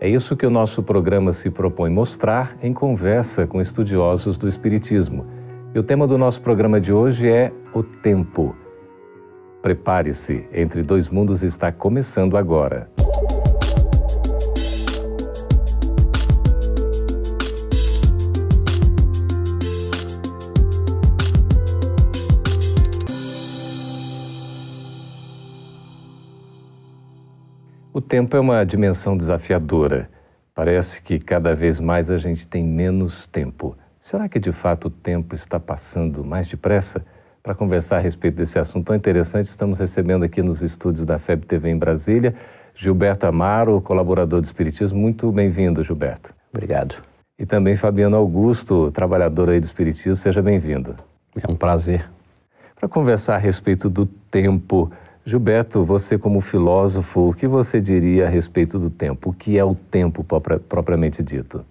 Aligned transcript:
É 0.00 0.08
isso 0.08 0.36
que 0.36 0.44
o 0.44 0.50
nosso 0.50 0.82
programa 0.82 1.32
se 1.32 1.50
propõe 1.50 1.90
mostrar 1.90 2.56
em 2.62 2.72
conversa 2.72 3.46
com 3.46 3.60
estudiosos 3.60 4.36
do 4.36 4.48
Espiritismo. 4.48 5.26
E 5.74 5.78
o 5.78 5.82
tema 5.82 6.06
do 6.06 6.18
nosso 6.18 6.40
programa 6.40 6.80
de 6.80 6.92
hoje 6.92 7.28
é 7.28 7.52
o 7.72 7.82
tempo. 7.82 8.54
Prepare-se, 9.62 10.46
Entre 10.52 10.82
Dois 10.82 11.08
Mundos 11.08 11.42
está 11.42 11.72
começando 11.72 12.36
agora. 12.36 12.93
O 27.94 28.00
tempo 28.00 28.36
é 28.36 28.40
uma 28.40 28.66
dimensão 28.66 29.16
desafiadora. 29.16 30.10
Parece 30.52 31.00
que 31.00 31.16
cada 31.16 31.54
vez 31.54 31.78
mais 31.78 32.10
a 32.10 32.18
gente 32.18 32.44
tem 32.44 32.64
menos 32.64 33.24
tempo. 33.24 33.76
Será 34.00 34.28
que 34.28 34.40
de 34.40 34.50
fato 34.50 34.86
o 34.86 34.90
tempo 34.90 35.32
está 35.32 35.60
passando 35.60 36.24
mais 36.24 36.48
depressa? 36.48 37.06
Para 37.40 37.54
conversar 37.54 37.98
a 37.98 38.00
respeito 38.00 38.34
desse 38.34 38.58
assunto 38.58 38.86
tão 38.86 38.96
interessante, 38.96 39.46
estamos 39.46 39.78
recebendo 39.78 40.24
aqui 40.24 40.42
nos 40.42 40.60
estúdios 40.60 41.06
da 41.06 41.20
FEB 41.20 41.46
TV 41.46 41.70
em 41.70 41.78
Brasília 41.78 42.34
Gilberto 42.74 43.28
Amaro, 43.28 43.80
colaborador 43.80 44.40
do 44.40 44.44
Espiritismo. 44.44 44.98
Muito 44.98 45.30
bem-vindo, 45.30 45.84
Gilberto. 45.84 46.34
Obrigado. 46.52 46.96
E 47.38 47.46
também 47.46 47.76
Fabiano 47.76 48.16
Augusto, 48.16 48.90
trabalhador 48.90 49.50
aí 49.50 49.60
do 49.60 49.66
Espiritismo. 49.66 50.16
Seja 50.16 50.42
bem-vindo. 50.42 50.96
É 51.40 51.48
um 51.48 51.54
prazer. 51.54 52.10
Para 52.74 52.88
conversar 52.88 53.36
a 53.36 53.38
respeito 53.38 53.88
do 53.88 54.04
tempo, 54.04 54.90
Gilberto, 55.26 55.82
você 55.86 56.18
como 56.18 56.42
filósofo, 56.42 57.30
o 57.30 57.32
que 57.32 57.46
você 57.46 57.80
diria 57.80 58.26
a 58.26 58.28
respeito 58.28 58.78
do 58.78 58.90
tempo? 58.90 59.30
O 59.30 59.32
que 59.32 59.56
é 59.58 59.64
o 59.64 59.74
tempo 59.74 60.22
propriamente 60.22 61.22
dito? 61.22 61.64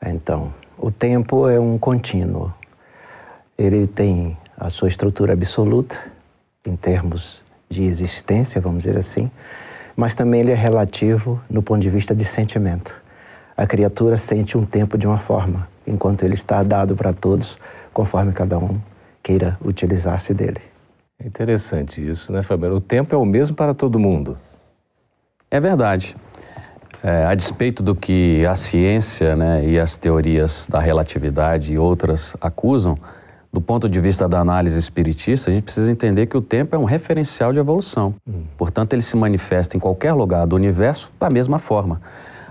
Então, 0.00 0.54
o 0.78 0.92
tempo 0.92 1.48
é 1.48 1.58
um 1.58 1.76
contínuo. 1.76 2.54
Ele 3.58 3.84
tem 3.88 4.38
a 4.56 4.70
sua 4.70 4.86
estrutura 4.86 5.32
absoluta 5.32 5.98
em 6.64 6.76
termos 6.76 7.42
de 7.68 7.82
existência, 7.82 8.60
vamos 8.60 8.84
dizer 8.84 8.96
assim, 8.96 9.28
mas 9.96 10.14
também 10.14 10.42
ele 10.42 10.52
é 10.52 10.54
relativo 10.54 11.40
no 11.50 11.62
ponto 11.62 11.82
de 11.82 11.90
vista 11.90 12.14
de 12.14 12.24
sentimento. 12.24 12.94
A 13.56 13.66
criatura 13.66 14.18
sente 14.18 14.56
um 14.56 14.64
tempo 14.64 14.96
de 14.96 15.08
uma 15.08 15.18
forma, 15.18 15.68
enquanto 15.84 16.22
ele 16.22 16.34
está 16.34 16.62
dado 16.62 16.94
para 16.94 17.12
todos, 17.12 17.58
conforme 17.92 18.32
cada 18.32 18.56
um 18.56 18.80
queira 19.20 19.58
utilizar-se 19.64 20.32
dele. 20.32 20.69
É 21.22 21.26
interessante 21.26 22.06
isso, 22.06 22.32
né, 22.32 22.42
Fabiano? 22.42 22.76
O 22.76 22.80
tempo 22.80 23.14
é 23.14 23.18
o 23.18 23.24
mesmo 23.24 23.54
para 23.54 23.74
todo 23.74 23.98
mundo. 23.98 24.38
É 25.50 25.60
verdade. 25.60 26.16
É, 27.02 27.26
a 27.26 27.34
despeito 27.34 27.82
do 27.82 27.94
que 27.94 28.44
a 28.46 28.54
ciência 28.54 29.36
né, 29.36 29.64
e 29.66 29.78
as 29.78 29.96
teorias 29.96 30.66
da 30.66 30.78
relatividade 30.78 31.72
e 31.72 31.78
outras 31.78 32.36
acusam, 32.40 32.98
do 33.52 33.60
ponto 33.60 33.88
de 33.88 34.00
vista 34.00 34.28
da 34.28 34.38
análise 34.38 34.78
espiritista, 34.78 35.50
a 35.50 35.52
gente 35.52 35.64
precisa 35.64 35.90
entender 35.90 36.26
que 36.26 36.36
o 36.36 36.40
tempo 36.40 36.74
é 36.74 36.78
um 36.78 36.84
referencial 36.84 37.52
de 37.52 37.58
evolução. 37.58 38.14
Hum. 38.26 38.44
Portanto, 38.56 38.92
ele 38.92 39.02
se 39.02 39.16
manifesta 39.16 39.76
em 39.76 39.80
qualquer 39.80 40.12
lugar 40.12 40.46
do 40.46 40.56
universo 40.56 41.10
da 41.18 41.28
mesma 41.28 41.58
forma. 41.58 42.00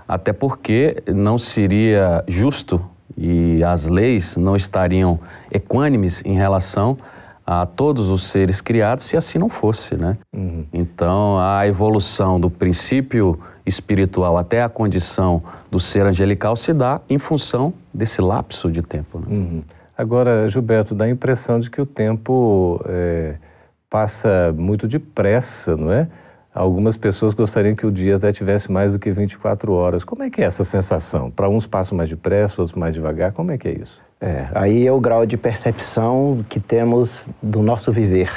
Até 0.06 0.32
porque 0.32 1.02
não 1.08 1.38
seria 1.38 2.22
justo 2.28 2.84
e 3.16 3.64
as 3.64 3.86
leis 3.86 4.36
não 4.36 4.54
estariam 4.54 5.18
equânimes 5.50 6.22
em 6.24 6.34
relação 6.34 6.98
a 7.46 7.66
todos 7.66 8.08
os 8.08 8.24
seres 8.24 8.60
criados 8.60 9.04
se 9.04 9.16
assim 9.16 9.38
não 9.38 9.48
fosse, 9.48 9.96
né? 9.96 10.16
Uhum. 10.34 10.64
Então, 10.72 11.38
a 11.38 11.66
evolução 11.66 12.38
do 12.38 12.48
princípio 12.48 13.38
espiritual 13.66 14.36
até 14.36 14.62
a 14.62 14.68
condição 14.68 15.42
do 15.70 15.78
ser 15.78 16.06
angelical 16.06 16.56
se 16.56 16.72
dá 16.72 17.00
em 17.08 17.18
função 17.18 17.72
desse 17.92 18.20
lapso 18.20 18.70
de 18.70 18.82
tempo. 18.82 19.18
Né? 19.18 19.26
Uhum. 19.30 19.62
Agora, 19.96 20.48
Gilberto, 20.48 20.94
dá 20.94 21.04
a 21.04 21.10
impressão 21.10 21.60
de 21.60 21.70
que 21.70 21.80
o 21.80 21.86
tempo 21.86 22.80
é, 22.86 23.34
passa 23.88 24.54
muito 24.56 24.88
depressa, 24.88 25.76
não 25.76 25.92
é? 25.92 26.08
Algumas 26.54 26.96
pessoas 26.96 27.32
gostariam 27.32 27.76
que 27.76 27.86
o 27.86 27.92
dia 27.92 28.16
até 28.16 28.32
tivesse 28.32 28.72
mais 28.72 28.92
do 28.92 28.98
que 28.98 29.10
24 29.10 29.72
horas. 29.72 30.02
Como 30.02 30.22
é 30.22 30.30
que 30.30 30.40
é 30.40 30.44
essa 30.44 30.64
sensação? 30.64 31.30
Para 31.30 31.48
uns 31.48 31.66
passam 31.66 31.96
mais 31.96 32.08
depressa, 32.08 32.60
outros 32.60 32.76
mais 32.76 32.94
devagar. 32.94 33.32
Como 33.32 33.52
é 33.52 33.58
que 33.58 33.68
é 33.68 33.72
isso? 33.72 34.00
É, 34.20 34.48
aí 34.54 34.86
é 34.86 34.92
o 34.92 35.00
grau 35.00 35.24
de 35.24 35.38
percepção 35.38 36.44
que 36.48 36.60
temos 36.60 37.26
do 37.42 37.62
nosso 37.62 37.90
viver. 37.90 38.30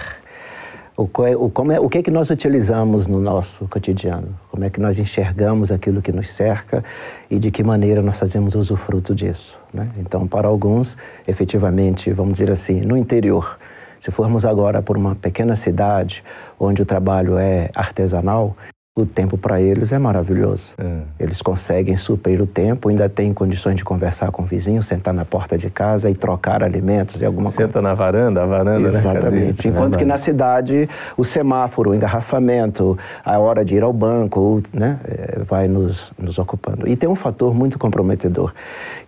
O, 0.96 1.04
o, 1.04 1.50
como 1.50 1.72
é, 1.72 1.80
o 1.80 1.90
que 1.90 1.98
é 1.98 2.04
que 2.04 2.12
nós 2.12 2.30
utilizamos 2.30 3.06
no 3.06 3.20
nosso 3.20 3.68
cotidiano? 3.68 4.30
Como 4.50 4.64
é 4.64 4.70
que 4.70 4.80
nós 4.80 4.98
enxergamos 4.98 5.72
aquilo 5.72 6.02
que 6.02 6.12
nos 6.12 6.30
cerca 6.30 6.84
e 7.30 7.38
de 7.38 7.52
que 7.52 7.64
maneira 7.64 8.02
nós 8.02 8.18
fazemos 8.18 8.56
usufruto 8.56 9.14
disso? 9.14 9.60
Né? 9.74 9.90
Então, 9.98 10.26
para 10.26 10.48
alguns, 10.48 10.96
efetivamente, 11.28 12.12
vamos 12.14 12.34
dizer 12.34 12.52
assim, 12.52 12.80
no 12.80 12.96
interior, 12.96 13.58
se 14.00 14.12
formos 14.12 14.46
agora 14.46 14.82
por 14.82 14.96
uma 14.96 15.16
pequena 15.16 15.56
cidade 15.56 16.24
onde 16.60 16.82
o 16.82 16.86
trabalho 16.86 17.38
é 17.38 17.72
artesanal, 17.74 18.56
o 18.96 19.08
tempo 19.08 19.40
para 19.40 19.60
eles 19.60 19.92
é 19.92 19.98
maravilhoso. 19.98 20.72
É. 20.78 21.00
Eles 21.20 21.42
conseguem 21.42 21.98
suprir 21.98 22.40
o 22.40 22.46
tempo, 22.46 22.90
ainda 22.90 23.10
têm 23.10 23.34
condições 23.34 23.76
de 23.76 23.84
conversar 23.84 24.32
com 24.32 24.44
o 24.44 24.46
vizinho, 24.46 24.84
sentar 24.84 25.12
na 25.12 25.26
porta 25.26 25.58
de 25.58 25.68
casa 25.72 26.12
e 26.12 26.14
trocar 26.14 26.64
alimentos 26.64 27.20
e 27.20 27.26
alguma 27.26 27.46
coisa. 27.46 27.66
Senta 27.66 27.82
na 27.82 27.96
varanda, 27.96 28.44
a 28.44 28.46
varanda, 28.46 28.92
né, 28.92 28.98
Exatamente. 29.00 29.68
Né? 29.68 29.74
Enquanto 29.74 29.96
é 29.96 29.98
que 29.98 30.06
na 30.06 30.20
cidade, 30.20 30.88
o 31.18 31.24
semáforo, 31.24 31.90
o 31.90 31.96
engarrafamento, 31.96 32.96
a 33.26 33.40
hora 33.40 33.66
de 33.66 33.76
ir 33.76 33.82
ao 33.82 33.92
banco, 33.92 34.62
né, 34.72 35.00
é, 35.06 35.40
vai 35.40 35.68
nos, 35.68 36.14
nos 36.16 36.38
ocupando. 36.38 36.88
E 36.88 36.96
tem 36.96 37.10
um 37.10 37.16
fator 37.16 37.52
muito 37.52 37.80
comprometedor, 37.80 38.54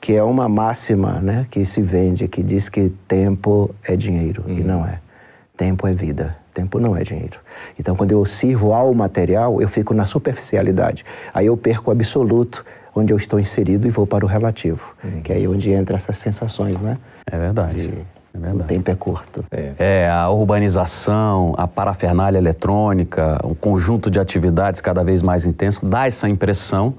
que 0.01 0.15
é 0.15 0.23
uma 0.23 0.49
máxima 0.49 1.21
né, 1.21 1.45
que 1.51 1.63
se 1.63 1.83
vende, 1.83 2.27
que 2.27 2.41
diz 2.41 2.69
que 2.69 2.91
tempo 3.07 3.69
é 3.83 3.95
dinheiro, 3.95 4.43
uhum. 4.47 4.57
e 4.57 4.63
não 4.63 4.83
é. 4.83 4.97
Tempo 5.55 5.87
é 5.87 5.93
vida. 5.93 6.35
Tempo 6.55 6.79
não 6.79 6.95
é 6.95 7.03
dinheiro. 7.03 7.37
Então, 7.77 7.97
quando 7.97 8.13
eu 8.13 8.23
sirvo 8.23 8.71
ao 8.71 8.93
material, 8.93 9.61
eu 9.61 9.67
fico 9.67 9.93
na 9.93 10.05
superficialidade. 10.05 11.03
Aí 11.33 11.47
eu 11.47 11.57
perco 11.57 11.89
o 11.89 11.93
absoluto, 11.93 12.65
onde 12.95 13.11
eu 13.11 13.17
estou 13.17 13.37
inserido, 13.41 13.85
e 13.85 13.89
vou 13.89 14.07
para 14.07 14.23
o 14.23 14.27
relativo, 14.27 14.95
uhum. 15.03 15.21
que 15.21 15.33
é 15.33 15.35
aí 15.35 15.47
onde 15.49 15.69
entra 15.69 15.97
essas 15.97 16.17
sensações, 16.17 16.79
né? 16.79 16.97
É 17.29 17.37
verdade. 17.37 17.89
De, 17.89 17.97
é. 18.41 18.53
O 18.53 18.63
tempo 18.63 18.89
é 18.89 18.95
curto. 18.95 19.43
É. 19.51 19.73
é, 19.77 20.09
a 20.09 20.29
urbanização, 20.29 21.53
a 21.57 21.67
parafernália 21.67 22.37
eletrônica, 22.37 23.37
um 23.43 23.53
conjunto 23.53 24.09
de 24.09 24.17
atividades 24.17 24.79
cada 24.79 25.03
vez 25.03 25.21
mais 25.21 25.45
intenso, 25.45 25.85
dá 25.85 26.07
essa 26.07 26.29
impressão 26.29 26.93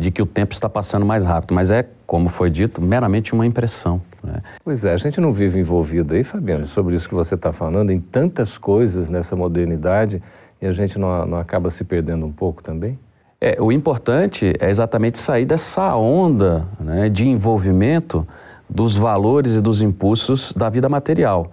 de 0.00 0.10
que 0.10 0.22
o 0.22 0.26
tempo 0.26 0.54
está 0.54 0.66
passando 0.66 1.04
mais 1.04 1.26
rápido. 1.26 1.54
Mas 1.54 1.70
é, 1.70 1.86
como 2.06 2.30
foi 2.30 2.48
dito, 2.48 2.80
meramente 2.80 3.34
uma 3.34 3.44
impressão. 3.44 4.00
Né? 4.24 4.40
Pois 4.64 4.82
é, 4.82 4.94
a 4.94 4.96
gente 4.96 5.20
não 5.20 5.30
vive 5.30 5.60
envolvido 5.60 6.14
aí, 6.14 6.24
Fabiano, 6.24 6.64
sobre 6.64 6.96
isso 6.96 7.06
que 7.06 7.14
você 7.14 7.34
está 7.34 7.52
falando, 7.52 7.90
em 7.90 8.00
tantas 8.00 8.56
coisas 8.56 9.10
nessa 9.10 9.36
modernidade 9.36 10.22
e 10.60 10.66
a 10.66 10.72
gente 10.72 10.98
não, 10.98 11.26
não 11.26 11.38
acaba 11.38 11.68
se 11.70 11.84
perdendo 11.84 12.24
um 12.24 12.32
pouco 12.32 12.62
também? 12.62 12.98
É, 13.38 13.60
o 13.60 13.70
importante 13.70 14.54
é 14.58 14.70
exatamente 14.70 15.18
sair 15.18 15.44
dessa 15.44 15.94
onda 15.94 16.66
né, 16.80 17.10
de 17.10 17.28
envolvimento 17.28 18.26
dos 18.68 18.96
valores 18.96 19.54
e 19.54 19.60
dos 19.60 19.82
impulsos 19.82 20.52
da 20.54 20.70
vida 20.70 20.88
material. 20.88 21.50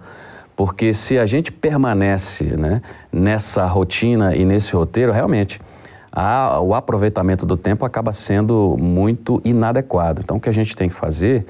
Porque 0.56 0.94
se 0.94 1.18
a 1.18 1.26
gente 1.26 1.52
permanece 1.52 2.44
né, 2.44 2.80
nessa 3.12 3.66
rotina 3.66 4.34
e 4.34 4.44
nesse 4.44 4.74
roteiro, 4.74 5.12
realmente 5.12 5.60
a, 6.12 6.60
o 6.60 6.74
aproveitamento 6.74 7.44
do 7.44 7.56
tempo 7.56 7.84
acaba 7.84 8.12
sendo 8.12 8.76
muito 8.78 9.40
inadequado. 9.44 10.20
Então, 10.22 10.36
o 10.36 10.40
que 10.40 10.48
a 10.48 10.52
gente 10.52 10.74
tem 10.74 10.88
que 10.88 10.94
fazer 10.94 11.46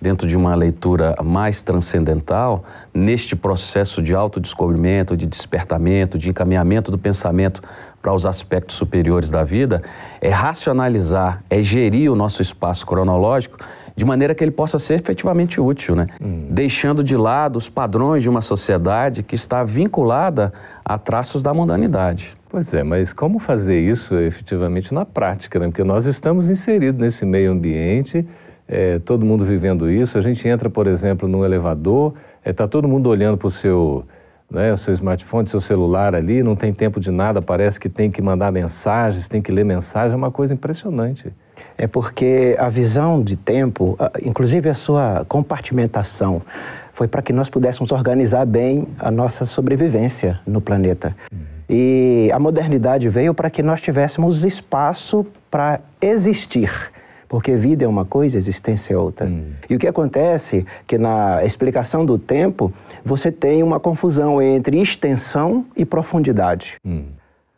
dentro 0.00 0.26
de 0.26 0.36
uma 0.36 0.54
leitura 0.54 1.14
mais 1.22 1.62
transcendental, 1.62 2.64
neste 2.92 3.36
processo 3.36 4.02
de 4.02 4.14
autodescobrimento, 4.14 5.16
de 5.16 5.26
despertamento, 5.26 6.18
de 6.18 6.30
encaminhamento 6.30 6.90
do 6.90 6.96
pensamento 6.96 7.62
para 8.00 8.14
os 8.14 8.24
aspectos 8.24 8.76
superiores 8.76 9.30
da 9.30 9.44
vida, 9.44 9.82
é 10.20 10.30
racionalizar, 10.30 11.44
é 11.50 11.62
gerir 11.62 12.10
o 12.10 12.16
nosso 12.16 12.40
espaço 12.40 12.86
cronológico 12.86 13.58
de 13.94 14.04
maneira 14.06 14.34
que 14.34 14.42
ele 14.42 14.50
possa 14.50 14.78
ser 14.78 14.94
efetivamente 14.94 15.60
útil, 15.60 15.94
né? 15.94 16.06
Hum. 16.20 16.46
deixando 16.48 17.04
de 17.04 17.16
lado 17.16 17.56
os 17.56 17.68
padrões 17.68 18.22
de 18.22 18.30
uma 18.30 18.40
sociedade 18.40 19.22
que 19.22 19.34
está 19.34 19.62
vinculada 19.62 20.54
a 20.82 20.96
traços 20.96 21.42
da 21.42 21.52
mundanidade. 21.52 22.39
Pois 22.50 22.74
é, 22.74 22.82
mas 22.82 23.12
como 23.12 23.38
fazer 23.38 23.80
isso 23.80 24.18
efetivamente 24.18 24.92
na 24.92 25.06
prática? 25.06 25.58
Né? 25.58 25.68
Porque 25.68 25.84
nós 25.84 26.04
estamos 26.04 26.50
inseridos 26.50 27.00
nesse 27.00 27.24
meio 27.24 27.52
ambiente 27.52 28.26
é, 28.70 29.00
todo 29.00 29.26
mundo 29.26 29.44
vivendo 29.44 29.90
isso. 29.90 30.16
A 30.16 30.20
gente 30.20 30.46
entra, 30.46 30.70
por 30.70 30.86
exemplo, 30.86 31.28
num 31.28 31.44
elevador, 31.44 32.14
está 32.44 32.64
é, 32.64 32.66
todo 32.68 32.86
mundo 32.86 33.08
olhando 33.08 33.36
para 33.36 33.48
o 33.48 33.50
seu, 33.50 34.04
né, 34.48 34.74
seu 34.76 34.94
smartphone, 34.94 35.48
seu 35.48 35.60
celular 35.60 36.14
ali, 36.14 36.40
não 36.40 36.54
tem 36.54 36.72
tempo 36.72 37.00
de 37.00 37.10
nada, 37.10 37.42
parece 37.42 37.80
que 37.80 37.88
tem 37.88 38.10
que 38.10 38.22
mandar 38.22 38.52
mensagens, 38.52 39.26
tem 39.26 39.42
que 39.42 39.50
ler 39.50 39.64
mensagem, 39.64 40.12
é 40.12 40.16
uma 40.16 40.30
coisa 40.30 40.54
impressionante. 40.54 41.32
É 41.76 41.86
porque 41.86 42.56
a 42.58 42.68
visão 42.68 43.22
de 43.22 43.36
tempo, 43.36 43.98
inclusive 44.24 44.68
a 44.68 44.74
sua 44.74 45.24
compartimentação, 45.28 46.40
foi 46.92 47.08
para 47.08 47.22
que 47.22 47.32
nós 47.32 47.50
pudéssemos 47.50 47.90
organizar 47.90 48.46
bem 48.46 48.86
a 48.98 49.10
nossa 49.10 49.44
sobrevivência 49.44 50.38
no 50.46 50.60
planeta. 50.60 51.16
Uhum. 51.32 51.59
E 51.72 52.28
a 52.32 52.38
modernidade 52.38 53.08
veio 53.08 53.32
para 53.32 53.48
que 53.48 53.62
nós 53.62 53.80
tivéssemos 53.80 54.44
espaço 54.44 55.24
para 55.48 55.80
existir 56.00 56.90
porque 57.30 57.54
vida 57.54 57.84
é 57.84 57.88
uma 57.88 58.04
coisa, 58.04 58.36
existência 58.36 58.92
é 58.92 58.96
outra. 58.96 59.28
Hum. 59.28 59.52
E 59.68 59.76
o 59.76 59.78
que 59.78 59.86
acontece 59.86 60.66
é 60.66 60.82
que 60.84 60.98
na 60.98 61.44
explicação 61.44 62.04
do 62.04 62.18
tempo, 62.18 62.72
você 63.04 63.30
tem 63.30 63.62
uma 63.62 63.78
confusão 63.78 64.42
entre 64.42 64.80
extensão 64.80 65.64
e 65.76 65.84
profundidade. 65.84 66.76
Hum. 66.84 67.04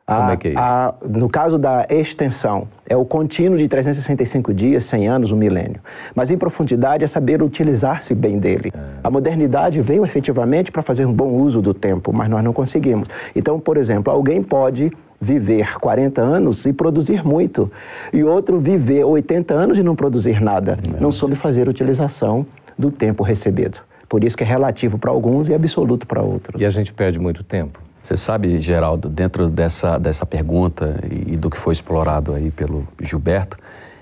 Como 0.06 0.30
é 0.30 0.36
que 0.36 0.48
é 0.48 0.50
isso? 0.50 0.60
A, 0.60 0.94
no 1.08 1.28
caso 1.28 1.58
da 1.58 1.86
extensão, 1.88 2.66
é 2.86 2.96
o 2.96 3.04
contínuo 3.04 3.56
de 3.56 3.68
365 3.68 4.52
dias, 4.52 4.84
100 4.84 5.08
anos, 5.08 5.30
um 5.30 5.36
milênio. 5.36 5.80
Mas 6.14 6.30
em 6.30 6.36
profundidade 6.36 7.04
é 7.04 7.06
saber 7.06 7.42
utilizar-se 7.42 8.14
bem 8.14 8.38
dele. 8.38 8.72
É. 8.74 8.78
A 9.04 9.10
modernidade 9.10 9.80
veio 9.80 10.04
efetivamente 10.04 10.72
para 10.72 10.82
fazer 10.82 11.06
um 11.06 11.12
bom 11.12 11.30
uso 11.30 11.62
do 11.62 11.72
tempo, 11.72 12.12
mas 12.12 12.28
nós 12.28 12.42
não 12.42 12.52
conseguimos. 12.52 13.08
Então, 13.34 13.58
por 13.60 13.76
exemplo, 13.76 14.12
alguém 14.12 14.42
pode 14.42 14.92
viver 15.20 15.78
40 15.78 16.20
anos 16.20 16.66
e 16.66 16.72
produzir 16.72 17.24
muito, 17.24 17.70
e 18.12 18.24
outro 18.24 18.58
viver 18.58 19.04
80 19.04 19.54
anos 19.54 19.78
e 19.78 19.82
não 19.82 19.94
produzir 19.94 20.40
nada. 20.40 20.78
É. 20.96 21.00
Não 21.00 21.12
soube 21.12 21.36
fazer 21.36 21.68
utilização 21.68 22.44
do 22.76 22.90
tempo 22.90 23.22
recebido. 23.22 23.78
Por 24.08 24.24
isso 24.24 24.36
que 24.36 24.42
é 24.42 24.46
relativo 24.46 24.98
para 24.98 25.10
alguns 25.10 25.48
e 25.48 25.54
absoluto 25.54 26.06
para 26.06 26.20
outros. 26.20 26.60
E 26.60 26.66
a 26.66 26.70
gente 26.70 26.92
perde 26.92 27.18
muito 27.18 27.42
tempo. 27.44 27.80
Você 28.02 28.16
sabe, 28.16 28.58
Geraldo, 28.58 29.08
dentro 29.08 29.48
dessa, 29.48 29.96
dessa 29.98 30.26
pergunta 30.26 30.98
e, 31.08 31.36
do 31.36 31.48
que 31.48 31.56
foi 31.56 31.72
explorado 31.72 32.34
aí 32.34 32.50
pelo 32.50 32.86
Gilberto, 33.00 33.56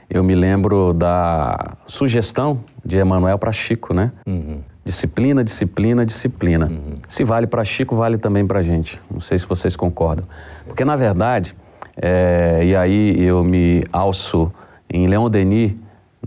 eu 0.09 0.25
me 0.25 0.35
lembro 0.35 0.93
da 0.93 1.77
sugestão 1.87 2.61
de 2.85 2.97
Emanuel 2.97 3.39
para 3.39 3.53
Chico, 3.53 3.93
né? 3.93 4.11
Uhum. 4.27 4.61
Disciplina, 4.85 5.45
disciplina, 5.45 6.05
disciplina. 6.05 6.67
Uhum. 6.67 6.97
Se 7.07 7.23
vale 7.23 7.47
para 7.47 7.63
Chico, 7.63 7.95
vale 7.95 8.17
também 8.17 8.47
para 8.47 8.61
a 8.61 8.63
gente. 8.63 9.01
Não 9.11 9.21
sei 9.21 9.39
se 9.39 9.47
vocês 9.47 9.77
concordam. 9.77 10.25
Porque, 10.67 10.85
na 10.85 10.97
verdade, 10.97 11.55
é, 12.01 12.63
e 12.65 12.75
aí 12.75 13.23
eu 13.23 13.45
me 13.45 13.85
alço 13.93 14.51
em 14.89 15.07
Leon 15.07 15.29
Denis, 15.29 15.75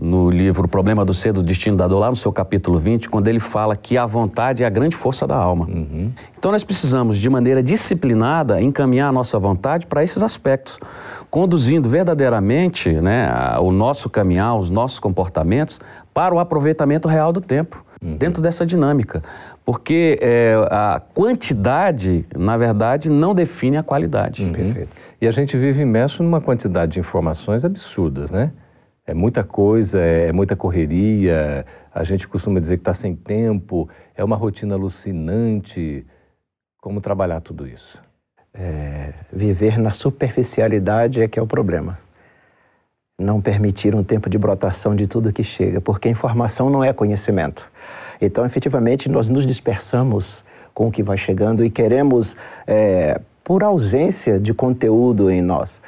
no 0.00 0.28
livro 0.28 0.64
O 0.64 0.68
Problema 0.68 1.04
do 1.04 1.14
Ser, 1.14 1.32
do 1.32 1.42
Destino 1.42 1.76
da 1.76 1.86
Dor, 1.86 2.00
lá 2.00 2.10
no 2.10 2.16
seu 2.16 2.32
capítulo 2.32 2.78
20, 2.78 3.08
quando 3.08 3.28
ele 3.28 3.38
fala 3.38 3.76
que 3.76 3.96
a 3.96 4.04
vontade 4.04 4.62
é 4.62 4.66
a 4.66 4.70
grande 4.70 4.96
força 4.96 5.26
da 5.26 5.36
alma. 5.36 5.66
Uhum. 5.66 6.10
Então 6.36 6.50
nós 6.50 6.64
precisamos, 6.64 7.16
de 7.16 7.30
maneira 7.30 7.62
disciplinada, 7.62 8.60
encaminhar 8.60 9.08
a 9.08 9.12
nossa 9.12 9.38
vontade 9.38 9.86
para 9.86 10.02
esses 10.02 10.22
aspectos, 10.22 10.78
conduzindo 11.30 11.88
verdadeiramente 11.88 12.92
né, 12.92 13.28
o 13.60 13.70
nosso 13.70 14.10
caminhar, 14.10 14.56
os 14.56 14.68
nossos 14.68 14.98
comportamentos 14.98 15.80
para 16.12 16.34
o 16.34 16.38
aproveitamento 16.38 17.08
real 17.08 17.32
do 17.32 17.40
tempo, 17.40 17.84
uhum. 18.02 18.16
dentro 18.16 18.42
dessa 18.42 18.66
dinâmica. 18.66 19.22
Porque 19.64 20.18
é, 20.20 20.54
a 20.70 21.00
quantidade, 21.14 22.26
na 22.36 22.56
verdade, 22.56 23.08
não 23.08 23.34
define 23.34 23.76
a 23.76 23.82
qualidade. 23.82 24.44
Uhum. 24.44 24.52
Perfeito. 24.52 24.90
E 25.20 25.26
a 25.26 25.30
gente 25.30 25.56
vive 25.56 25.82
imerso 25.82 26.22
numa 26.22 26.40
quantidade 26.40 26.92
de 26.92 27.00
informações 27.00 27.64
absurdas, 27.64 28.30
né? 28.30 28.50
É 29.06 29.12
muita 29.12 29.44
coisa, 29.44 30.00
é, 30.00 30.28
é 30.28 30.32
muita 30.32 30.56
correria, 30.56 31.66
a 31.94 32.02
gente 32.04 32.26
costuma 32.26 32.58
dizer 32.58 32.76
que 32.78 32.80
está 32.80 32.94
sem 32.94 33.14
tempo, 33.14 33.88
é 34.16 34.24
uma 34.24 34.36
rotina 34.36 34.74
alucinante. 34.74 36.06
Como 36.80 37.00
trabalhar 37.00 37.40
tudo 37.40 37.66
isso? 37.66 38.02
É, 38.52 39.12
viver 39.32 39.78
na 39.78 39.90
superficialidade 39.90 41.20
é 41.20 41.28
que 41.28 41.38
é 41.38 41.42
o 41.42 41.46
problema. 41.46 41.98
Não 43.18 43.40
permitir 43.40 43.94
um 43.94 44.02
tempo 44.02 44.28
de 44.28 44.38
brotação 44.38 44.96
de 44.96 45.06
tudo 45.06 45.32
que 45.32 45.44
chega, 45.44 45.80
porque 45.80 46.08
informação 46.08 46.70
não 46.70 46.82
é 46.82 46.92
conhecimento. 46.92 47.70
Então, 48.20 48.44
efetivamente, 48.44 49.08
nós 49.08 49.28
nos 49.28 49.44
dispersamos 49.44 50.44
com 50.72 50.88
o 50.88 50.90
que 50.90 51.02
vai 51.02 51.16
chegando 51.16 51.64
e 51.64 51.70
queremos, 51.70 52.36
é, 52.66 53.20
por 53.44 53.62
ausência 53.62 54.40
de 54.40 54.52
conteúdo 54.54 55.30
em 55.30 55.42
nós, 55.42 55.80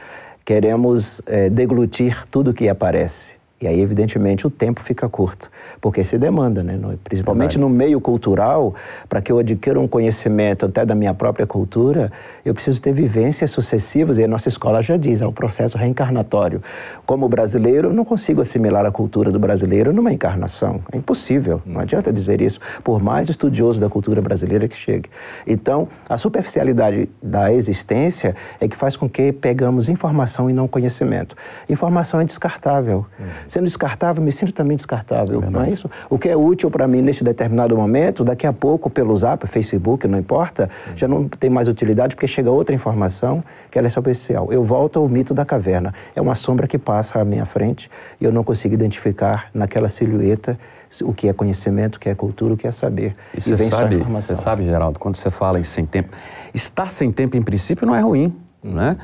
queremos 0.46 1.20
é, 1.26 1.50
deglutir 1.50 2.25
tudo 2.31 2.54
que 2.54 2.69
aparece. 2.69 3.35
E 3.58 3.67
aí, 3.67 3.81
evidentemente, 3.81 4.47
o 4.47 4.50
tempo 4.50 4.82
fica 4.82 5.08
curto, 5.08 5.50
porque 5.81 6.05
se 6.05 6.19
demanda, 6.19 6.62
né? 6.62 6.79
principalmente 7.03 7.56
Verdade. 7.56 7.58
no 7.58 7.70
meio 7.70 7.99
cultural, 8.03 8.75
para 9.08 9.23
que 9.23 9.32
eu 9.32 9.38
adquira 9.38 9.81
um 9.81 9.88
conhecimento 9.88 10.67
até 10.67 10.85
da 10.85 10.94
minha 10.94 11.14
própria 11.14 11.47
cultura, 11.47 12.12
eu 12.44 12.53
preciso 12.53 12.82
ter 12.82 12.93
vivências 12.93 13.50
sucessivas, 13.50 14.19
e 14.19 14.25
a 14.25 14.29
nossa 14.29 14.50
escola 14.50 14.82
já 14.82 14.99
diz, 14.99 15.23
é 15.23 15.26
um 15.26 15.32
processo 15.32 15.79
reencarnatório. 15.79 16.62
Como 17.06 17.26
brasileiro, 17.31 17.88
eu 17.88 17.94
não 17.94 18.05
consigo 18.05 18.43
assimilar 18.43 18.85
a 18.85 18.91
cultura 18.91 19.32
do 19.32 19.38
brasileiro 19.38 19.91
numa 19.91 20.12
encarnação. 20.12 20.81
É 20.93 20.99
impossível, 20.99 21.62
não 21.64 21.81
adianta 21.81 22.12
dizer 22.12 22.43
isso, 22.43 22.61
por 22.85 23.03
mais 23.03 23.31
estudioso 23.31 23.81
da 23.81 23.88
cultura 23.88 24.20
brasileira 24.20 24.69
que 24.69 24.76
chegue. 24.76 25.08
Então, 25.47 25.88
a 26.06 26.19
superficialidade 26.19 27.08
da 27.23 27.50
existência 27.50 28.37
é 28.61 28.69
que 28.69 28.76
faz 28.76 28.99
com 28.99 29.08
que 29.08 29.32
pegamos 29.32 29.88
informação 29.88 30.50
e 30.50 30.53
não 30.53 30.69
conhecimento. 30.69 31.35
Informação 31.70 32.20
é 32.20 32.25
descartável. 32.25 33.06
Hum. 33.19 33.45
Sendo 33.46 33.64
descartável, 33.64 34.22
me 34.22 34.32
sinto 34.32 34.52
também 34.52 34.76
descartável, 34.76 35.43
é 35.43 35.50
não 35.50 35.62
é 35.64 35.70
isso? 35.70 35.90
O 36.10 36.19
que 36.19 36.28
é 36.28 36.37
útil 36.37 36.70
para 36.70 36.87
mim 36.87 37.02
neste 37.02 37.22
determinado 37.22 37.76
momento, 37.76 38.25
daqui 38.25 38.46
a 38.46 38.52
pouco, 38.52 38.90
pelo 38.90 39.16
Zap, 39.16 39.46
Facebook, 39.46 40.06
não 40.06 40.19
importa, 40.19 40.70
uhum. 40.88 40.96
já 40.96 41.08
não 41.08 41.28
tem 41.28 41.50
mais 41.50 41.69
utilidade 41.69 42.14
porque 42.14 42.26
chega 42.26 42.50
outra 42.50 42.75
informação 42.75 43.43
que 43.70 43.78
ela 43.78 43.87
é 43.87 43.90
superficial. 43.90 44.52
Eu 44.52 44.62
volto 44.62 44.98
ao 44.98 45.08
mito 45.08 45.34
da 45.34 45.44
caverna. 45.44 45.94
É 46.14 46.20
uma 46.20 46.34
sombra 46.34 46.66
que 46.66 46.78
passa 46.78 47.20
à 47.20 47.25
minha 47.25 47.44
frente 47.44 47.90
e 48.20 48.25
eu 48.25 48.32
não 48.32 48.44
consigo 48.44 48.75
identificar 48.75 49.50
naquela 49.54 49.88
silhueta 49.88 50.58
o 51.02 51.12
que 51.12 51.28
é 51.28 51.32
conhecimento, 51.32 51.96
o 51.96 52.00
que 52.00 52.08
é 52.08 52.14
cultura, 52.14 52.54
o 52.54 52.56
que 52.56 52.66
é 52.66 52.72
saber. 52.72 53.16
E 53.34 53.40
você 53.40 53.56
sabe, 53.56 53.96
você 53.98 54.37
sabe, 54.37 54.64
Geraldo, 54.64 54.98
quando 54.98 55.16
você 55.16 55.31
fala 55.31 55.58
em 55.58 55.64
sem 55.64 55.84
tempo, 55.84 56.10
estar 56.54 56.90
sem 56.90 57.10
tempo 57.10 57.37
em 57.37 57.43
princípio 57.43 57.87
não 57.87 57.94
é 57.94 58.00
ruim, 58.00 58.34
né? 58.62 58.96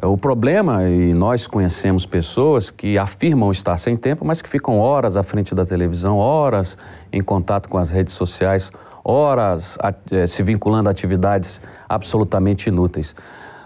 O 0.00 0.16
problema, 0.16 0.88
e 0.88 1.12
nós 1.12 1.48
conhecemos 1.48 2.06
pessoas 2.06 2.70
que 2.70 2.96
afirmam 2.96 3.50
estar 3.50 3.76
sem 3.78 3.96
tempo, 3.96 4.24
mas 4.24 4.40
que 4.40 4.48
ficam 4.48 4.78
horas 4.78 5.16
à 5.16 5.24
frente 5.24 5.56
da 5.56 5.66
televisão, 5.66 6.18
horas 6.18 6.78
em 7.12 7.20
contato 7.20 7.68
com 7.68 7.76
as 7.76 7.90
redes 7.90 8.14
sociais, 8.14 8.70
horas 9.02 9.76
eh, 10.12 10.26
se 10.26 10.40
vinculando 10.44 10.88
a 10.88 10.92
atividades 10.92 11.60
absolutamente 11.88 12.68
inúteis. 12.68 13.12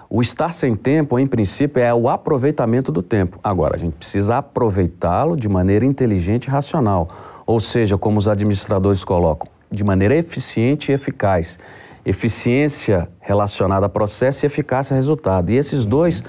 O 0.08 0.22
estar 0.22 0.54
sem 0.54 0.74
tempo, 0.74 1.18
em 1.18 1.26
princípio, 1.26 1.82
é 1.82 1.92
o 1.92 2.08
aproveitamento 2.08 2.90
do 2.90 3.02
tempo. 3.02 3.38
Agora, 3.44 3.76
a 3.76 3.78
gente 3.78 3.94
precisa 3.94 4.38
aproveitá-lo 4.38 5.36
de 5.36 5.50
maneira 5.50 5.84
inteligente 5.84 6.46
e 6.46 6.50
racional, 6.50 7.08
ou 7.44 7.60
seja, 7.60 7.98
como 7.98 8.18
os 8.18 8.26
administradores 8.26 9.04
colocam, 9.04 9.48
de 9.70 9.84
maneira 9.84 10.16
eficiente 10.16 10.90
e 10.90 10.94
eficaz 10.94 11.58
eficiência 12.04 13.08
relacionada 13.32 13.86
a 13.86 13.88
processo 13.88 14.44
e 14.44 14.46
eficácia 14.46 14.94
a 14.94 14.96
resultado. 14.96 15.50
E 15.50 15.56
esses 15.56 15.86
dois 15.86 16.22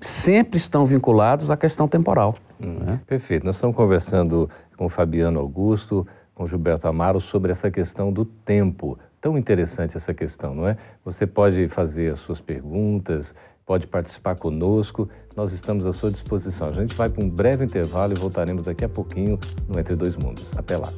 sempre 0.00 0.56
estão 0.56 0.84
vinculados 0.84 1.50
à 1.50 1.56
questão 1.56 1.86
temporal. 1.86 2.34
Hum, 2.60 2.78
né? 2.84 3.00
Perfeito. 3.06 3.46
Nós 3.46 3.54
estamos 3.54 3.76
conversando 3.76 4.50
com 4.76 4.86
o 4.86 4.88
Fabiano 4.88 5.38
Augusto, 5.38 6.06
com 6.34 6.44
o 6.44 6.46
Gilberto 6.46 6.88
Amaro 6.88 7.20
sobre 7.20 7.52
essa 7.52 7.70
questão 7.70 8.12
do 8.12 8.24
tempo. 8.24 8.98
Tão 9.20 9.38
interessante 9.38 9.96
essa 9.96 10.12
questão, 10.12 10.54
não 10.54 10.66
é? 10.66 10.76
Você 11.04 11.26
pode 11.26 11.68
fazer 11.68 12.12
as 12.12 12.18
suas 12.18 12.40
perguntas, 12.40 13.34
pode 13.64 13.86
participar 13.86 14.34
conosco, 14.36 15.08
nós 15.36 15.52
estamos 15.52 15.86
à 15.86 15.92
sua 15.92 16.10
disposição. 16.10 16.68
A 16.68 16.72
gente 16.72 16.94
vai 16.94 17.08
para 17.08 17.24
um 17.24 17.28
breve 17.28 17.64
intervalo 17.64 18.12
e 18.12 18.18
voltaremos 18.18 18.64
daqui 18.64 18.84
a 18.84 18.88
pouquinho 18.88 19.38
no 19.68 19.78
Entre 19.78 19.94
Dois 19.94 20.16
Mundos. 20.16 20.50
Até 20.56 20.76
lá. 20.76 20.88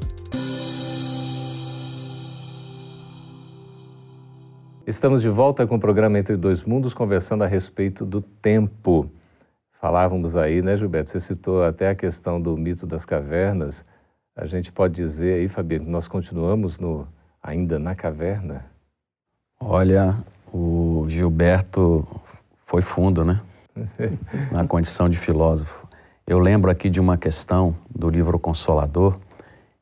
Estamos 4.85 5.23
de 5.23 5.29
volta 5.29 5.65
com 5.65 5.77
o 5.77 5.81
programa 5.81 6.19
Entre 6.19 6.37
Dois 6.37 6.65
Mundos, 6.65 6.93
conversando 6.93 7.45
a 7.45 7.47
respeito 7.47 8.05
do 8.05 8.21
tempo. 8.21 9.09
Falávamos 9.81 10.35
aí, 10.35 10.61
né, 10.61 10.77
Gilberto? 10.77 11.09
Você 11.09 11.21
citou 11.21 11.63
até 11.63 11.91
a 11.91 11.95
questão 11.95 12.41
do 12.43 12.57
mito 12.57 12.85
das 12.85 13.05
cavernas. 13.05 13.85
A 14.35 14.45
gente 14.45 14.73
pode 14.73 14.95
dizer 14.95 15.35
aí, 15.35 15.49
Fabiano, 15.49 15.89
nós 15.89 16.09
continuamos 16.09 16.81
no, 16.81 17.07
ainda 17.41 17.79
na 17.79 17.95
caverna? 17.95 18.65
Olha, 19.61 20.19
o 20.53 21.07
Gilberto 21.09 22.05
foi 22.67 22.83
fundo, 22.83 23.25
né? 23.25 23.41
na 24.51 24.67
condição 24.67 25.09
de 25.09 25.17
filósofo. 25.17 25.87
Eu 26.27 26.41
lembro 26.41 26.69
aqui 26.69 26.91
de 26.91 26.99
uma 26.99 27.17
questão 27.17 27.73
do 27.89 28.11
livro 28.11 28.37
Consolador, 28.37 29.17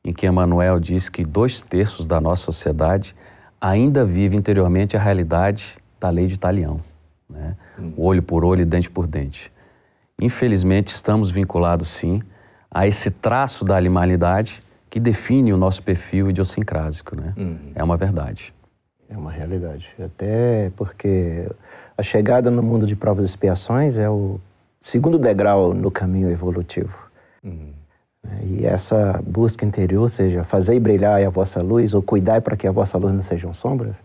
em 0.05 0.13
que 0.13 0.27
Emmanuel 0.27 0.79
diz 0.79 1.09
que 1.09 1.23
dois 1.23 1.59
terços 1.59 2.05
da 2.05 2.21
nossa 2.21 2.43
sociedade 2.43 3.15
ainda 3.61 4.03
vive 4.03 4.35
interiormente 4.35 4.97
a 4.97 4.99
realidade 4.99 5.77
da 5.99 6.09
lei 6.09 6.25
de 6.25 6.39
Talião, 6.39 6.81
né? 7.29 7.55
Hum. 7.79 7.93
olho 7.95 8.23
por 8.23 8.43
olho 8.43 8.61
e 8.61 8.65
dente 8.65 8.89
por 8.89 9.05
dente. 9.05 9.51
Infelizmente, 10.19 10.87
estamos 10.87 11.29
vinculados, 11.29 11.87
sim, 11.87 12.21
a 12.69 12.87
esse 12.87 13.11
traço 13.11 13.63
da 13.63 13.77
animalidade 13.77 14.63
que 14.89 14.99
define 14.99 15.53
o 15.53 15.57
nosso 15.57 15.81
perfil 15.83 16.29
idiosincrásico, 16.29 17.15
né? 17.15 17.33
Uhum. 17.37 17.71
É 17.75 17.83
uma 17.83 17.95
verdade. 17.95 18.53
É 19.09 19.17
uma 19.17 19.31
realidade. 19.31 19.87
Até 20.03 20.71
porque 20.75 21.47
a 21.97 22.03
chegada 22.03 22.49
no 22.49 22.63
mundo 22.63 22.87
de 22.87 22.95
provas 22.95 23.25
e 23.25 23.27
expiações 23.27 23.97
é 23.97 24.09
o 24.09 24.39
segundo 24.79 25.17
degrau 25.17 25.73
no 25.73 25.91
caminho 25.91 26.29
evolutivo. 26.29 27.10
Uhum. 28.31 28.57
E 28.59 28.65
essa 28.65 29.21
busca 29.25 29.65
interior, 29.65 30.09
seja 30.09 30.43
fazer 30.43 30.79
brilhar 30.79 31.21
a 31.21 31.29
vossa 31.29 31.61
luz 31.61 31.93
ou 31.93 32.01
cuidar 32.01 32.41
para 32.41 32.55
que 32.55 32.67
a 32.67 32.71
vossa 32.71 32.97
luz 32.97 33.13
não 33.13 33.21
sejam 33.21 33.53
sombras, 33.53 33.97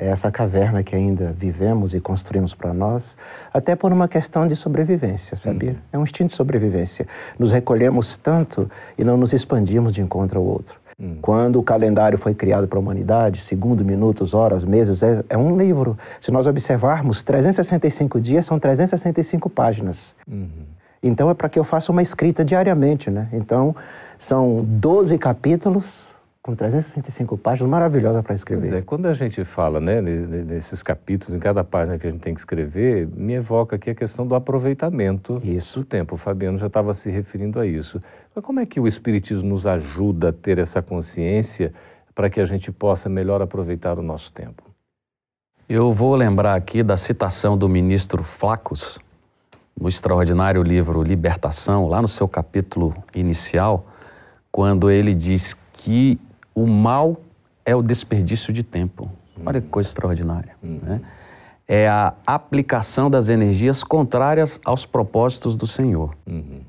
é 0.00 0.08
essa 0.08 0.30
caverna 0.30 0.82
que 0.82 0.96
ainda 0.96 1.30
vivemos 1.36 1.92
e 1.92 2.00
construímos 2.00 2.54
para 2.54 2.72
nós, 2.72 3.14
até 3.52 3.76
por 3.76 3.92
uma 3.92 4.08
questão 4.08 4.46
de 4.46 4.56
sobrevivência, 4.56 5.36
sabia? 5.36 5.72
Uhum. 5.72 5.76
É 5.92 5.98
um 5.98 6.04
instinto 6.04 6.30
de 6.30 6.36
sobrevivência. 6.36 7.06
Nos 7.38 7.52
recolhemos 7.52 8.16
tanto 8.16 8.70
e 8.96 9.04
não 9.04 9.18
nos 9.18 9.34
expandimos 9.34 9.92
de 9.92 10.00
encontro 10.00 10.40
ao 10.40 10.46
outro. 10.46 10.80
Uhum. 10.98 11.18
Quando 11.20 11.58
o 11.58 11.62
calendário 11.62 12.16
foi 12.16 12.34
criado 12.34 12.66
para 12.66 12.78
a 12.78 12.80
humanidade, 12.80 13.42
segundo, 13.42 13.84
minutos, 13.84 14.32
horas, 14.32 14.64
meses, 14.64 15.02
é, 15.02 15.22
é, 15.28 15.36
um 15.36 15.56
livro. 15.56 15.98
Se 16.18 16.30
nós 16.30 16.46
observarmos, 16.46 17.22
365 17.22 18.18
dias 18.20 18.46
são 18.46 18.58
365 18.58 19.50
páginas. 19.50 20.14
Uhum. 20.26 20.48
Então 21.02 21.30
é 21.30 21.34
para 21.34 21.48
que 21.48 21.58
eu 21.58 21.64
faça 21.64 21.90
uma 21.90 22.02
escrita 22.02 22.44
diariamente, 22.44 23.10
né? 23.10 23.28
Então 23.32 23.74
são 24.18 24.62
12 24.64 25.16
capítulos 25.18 26.10
com 26.42 26.54
365 26.54 27.36
páginas, 27.36 27.70
maravilhosa 27.70 28.22
para 28.22 28.34
escrever. 28.34 28.74
É, 28.74 28.82
quando 28.82 29.06
a 29.06 29.14
gente 29.14 29.44
fala 29.44 29.78
né, 29.78 30.00
nesses 30.00 30.82
capítulos, 30.82 31.34
em 31.34 31.38
cada 31.38 31.62
página 31.62 31.98
que 31.98 32.06
a 32.06 32.10
gente 32.10 32.20
tem 32.20 32.32
que 32.32 32.40
escrever, 32.40 33.06
me 33.06 33.34
evoca 33.34 33.76
aqui 33.76 33.90
a 33.90 33.94
questão 33.94 34.26
do 34.26 34.34
aproveitamento 34.34 35.40
isso. 35.44 35.80
do 35.80 35.84
tempo. 35.84 36.14
O 36.14 36.18
Fabiano 36.18 36.58
já 36.58 36.66
estava 36.66 36.94
se 36.94 37.10
referindo 37.10 37.60
a 37.60 37.66
isso. 37.66 38.02
Mas 38.34 38.42
como 38.44 38.58
é 38.58 38.66
que 38.66 38.80
o 38.80 38.86
Espiritismo 38.86 39.50
nos 39.50 39.66
ajuda 39.66 40.30
a 40.30 40.32
ter 40.32 40.58
essa 40.58 40.80
consciência 40.80 41.74
para 42.14 42.30
que 42.30 42.40
a 42.40 42.46
gente 42.46 42.72
possa 42.72 43.08
melhor 43.08 43.42
aproveitar 43.42 43.98
o 43.98 44.02
nosso 44.02 44.32
tempo? 44.32 44.62
Eu 45.68 45.92
vou 45.92 46.16
lembrar 46.16 46.54
aqui 46.54 46.82
da 46.82 46.96
citação 46.96 47.56
do 47.56 47.68
ministro 47.68 48.24
Flacos, 48.24 48.98
no 49.80 49.88
extraordinário 49.88 50.62
livro 50.62 51.02
Libertação, 51.02 51.88
lá 51.88 52.02
no 52.02 52.08
seu 52.08 52.28
capítulo 52.28 52.94
inicial, 53.14 53.86
quando 54.52 54.90
ele 54.90 55.14
diz 55.14 55.56
que 55.72 56.20
o 56.54 56.66
mal 56.66 57.16
é 57.64 57.74
o 57.74 57.82
desperdício 57.82 58.52
de 58.52 58.62
tempo. 58.62 59.10
Olha 59.44 59.60
que 59.60 59.68
coisa 59.68 59.88
extraordinária. 59.88 60.54
Uhum. 60.62 60.80
Né? 60.82 61.00
É 61.66 61.88
a 61.88 62.12
aplicação 62.26 63.08
das 63.08 63.28
energias 63.28 63.82
contrárias 63.82 64.60
aos 64.64 64.84
propósitos 64.84 65.56
do 65.56 65.66
Senhor. 65.66 66.14
Uhum. 66.26 66.60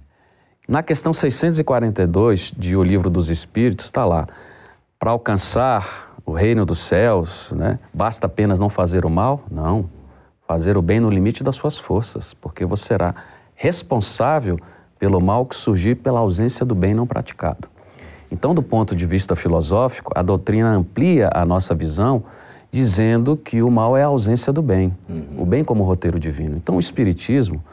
Na 0.68 0.82
questão 0.82 1.12
642 1.12 2.53
de 2.58 2.77
O 2.77 2.84
Livro 2.84 3.10
dos 3.10 3.30
Espíritos, 3.30 3.88
está 3.88 4.06
lá: 4.06 4.27
para 4.98 5.12
alcançar 5.12 6.15
o 6.25 6.32
reino 6.32 6.65
dos 6.65 6.80
céus, 6.80 7.51
né, 7.51 7.77
basta 7.94 8.27
apenas 8.27 8.58
não 8.58 8.70
fazer 8.70 9.03
o 9.03 9.10
mal? 9.10 9.44
Não. 9.51 9.89
Fazer 10.51 10.75
o 10.75 10.81
bem 10.81 11.00
no 11.00 11.10
limite 11.10 11.46
das 11.46 11.55
suas 11.55 11.77
forças, 11.77 12.34
porque 12.34 12.65
você 12.65 12.88
será 12.88 13.15
responsável 13.55 14.60
pelo 15.00 15.22
mal 15.22 15.46
que 15.46 15.55
surgir 15.55 15.96
pela 15.96 16.20
ausência 16.20 16.65
do 16.65 16.75
bem 16.75 16.93
não 16.93 17.08
praticado. 17.08 17.70
Então, 18.29 18.53
do 18.53 18.62
ponto 18.62 18.93
de 18.93 19.05
vista 19.05 19.34
filosófico, 19.34 20.12
a 20.13 20.22
doutrina 20.22 20.67
amplia 20.67 21.29
a 21.34 21.46
nossa 21.46 21.74
visão, 21.74 22.25
dizendo 22.70 23.38
que 23.38 23.62
o 23.62 23.72
mal 23.72 23.96
é 23.96 24.03
a 24.03 24.08
ausência 24.08 24.51
do 24.51 24.62
bem, 24.62 24.93
uhum. 25.08 25.24
o 25.38 25.46
bem 25.46 25.63
como 25.63 25.86
roteiro 25.86 26.20
divino. 26.20 26.58
Então, 26.58 26.75
o 26.75 26.81
Espiritismo, 26.81 27.63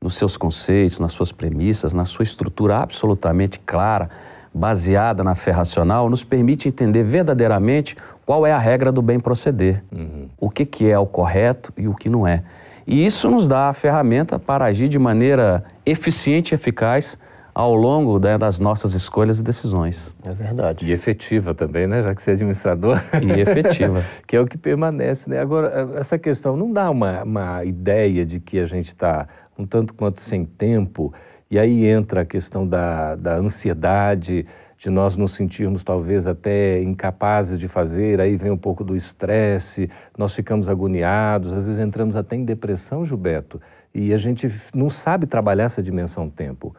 nos 0.00 0.14
seus 0.14 0.34
conceitos, 0.34 1.00
nas 1.00 1.12
suas 1.12 1.30
premissas, 1.30 1.92
na 1.92 2.06
sua 2.06 2.22
estrutura 2.22 2.78
absolutamente 2.78 3.58
clara, 3.58 4.08
baseada 4.54 5.22
na 5.22 5.34
fé 5.34 5.50
racional, 5.50 6.08
nos 6.08 6.24
permite 6.24 6.66
entender 6.66 7.02
verdadeiramente 7.02 7.94
qual 8.24 8.46
é 8.46 8.52
a 8.52 8.58
regra 8.58 8.92
do 8.92 9.02
bem 9.02 9.18
proceder, 9.18 9.82
uhum. 9.92 10.28
o 10.40 10.48
que, 10.48 10.64
que 10.64 10.90
é 10.90 10.98
o 10.98 11.06
correto 11.06 11.72
e 11.76 11.88
o 11.88 11.94
que 11.94 12.08
não 12.08 12.26
é. 12.26 12.42
E 12.86 13.04
isso 13.06 13.30
nos 13.30 13.46
dá 13.46 13.68
a 13.68 13.72
ferramenta 13.72 14.38
para 14.38 14.64
agir 14.64 14.88
de 14.88 14.98
maneira 14.98 15.62
eficiente 15.86 16.52
e 16.52 16.54
eficaz 16.54 17.16
ao 17.54 17.74
longo 17.74 18.18
né, 18.18 18.38
das 18.38 18.58
nossas 18.58 18.94
escolhas 18.94 19.38
e 19.38 19.42
decisões. 19.42 20.14
É 20.24 20.32
verdade. 20.32 20.86
E 20.86 20.92
efetiva 20.92 21.54
também, 21.54 21.86
né? 21.86 22.02
Já 22.02 22.14
que 22.14 22.22
você 22.22 22.30
é 22.30 22.34
administrador. 22.34 23.00
E 23.22 23.40
efetiva. 23.40 24.04
que 24.26 24.36
é 24.36 24.40
o 24.40 24.46
que 24.46 24.56
permanece, 24.56 25.28
né? 25.28 25.38
Agora, 25.38 25.90
essa 25.96 26.18
questão 26.18 26.56
não 26.56 26.72
dá 26.72 26.90
uma, 26.90 27.22
uma 27.22 27.64
ideia 27.64 28.24
de 28.24 28.40
que 28.40 28.58
a 28.58 28.66
gente 28.66 28.88
está 28.88 29.28
um 29.58 29.66
tanto 29.66 29.92
quanto 29.92 30.18
sem 30.20 30.46
tempo, 30.46 31.12
e 31.50 31.58
aí 31.58 31.84
entra 31.84 32.22
a 32.22 32.24
questão 32.24 32.66
da, 32.66 33.14
da 33.14 33.34
ansiedade, 33.36 34.46
de 34.82 34.90
nós 34.90 35.16
nos 35.16 35.34
sentirmos 35.34 35.84
talvez 35.84 36.26
até 36.26 36.82
incapazes 36.82 37.56
de 37.56 37.68
fazer, 37.68 38.20
aí 38.20 38.34
vem 38.34 38.50
um 38.50 38.56
pouco 38.56 38.82
do 38.82 38.96
estresse, 38.96 39.88
nós 40.18 40.34
ficamos 40.34 40.68
agoniados, 40.68 41.52
às 41.52 41.66
vezes 41.66 41.80
entramos 41.80 42.16
até 42.16 42.34
em 42.34 42.44
depressão, 42.44 43.04
Gilberto, 43.04 43.60
e 43.94 44.12
a 44.12 44.16
gente 44.16 44.52
não 44.74 44.90
sabe 44.90 45.24
trabalhar 45.24 45.66
essa 45.66 45.80
dimensão 45.80 46.28
tempo 46.28 46.74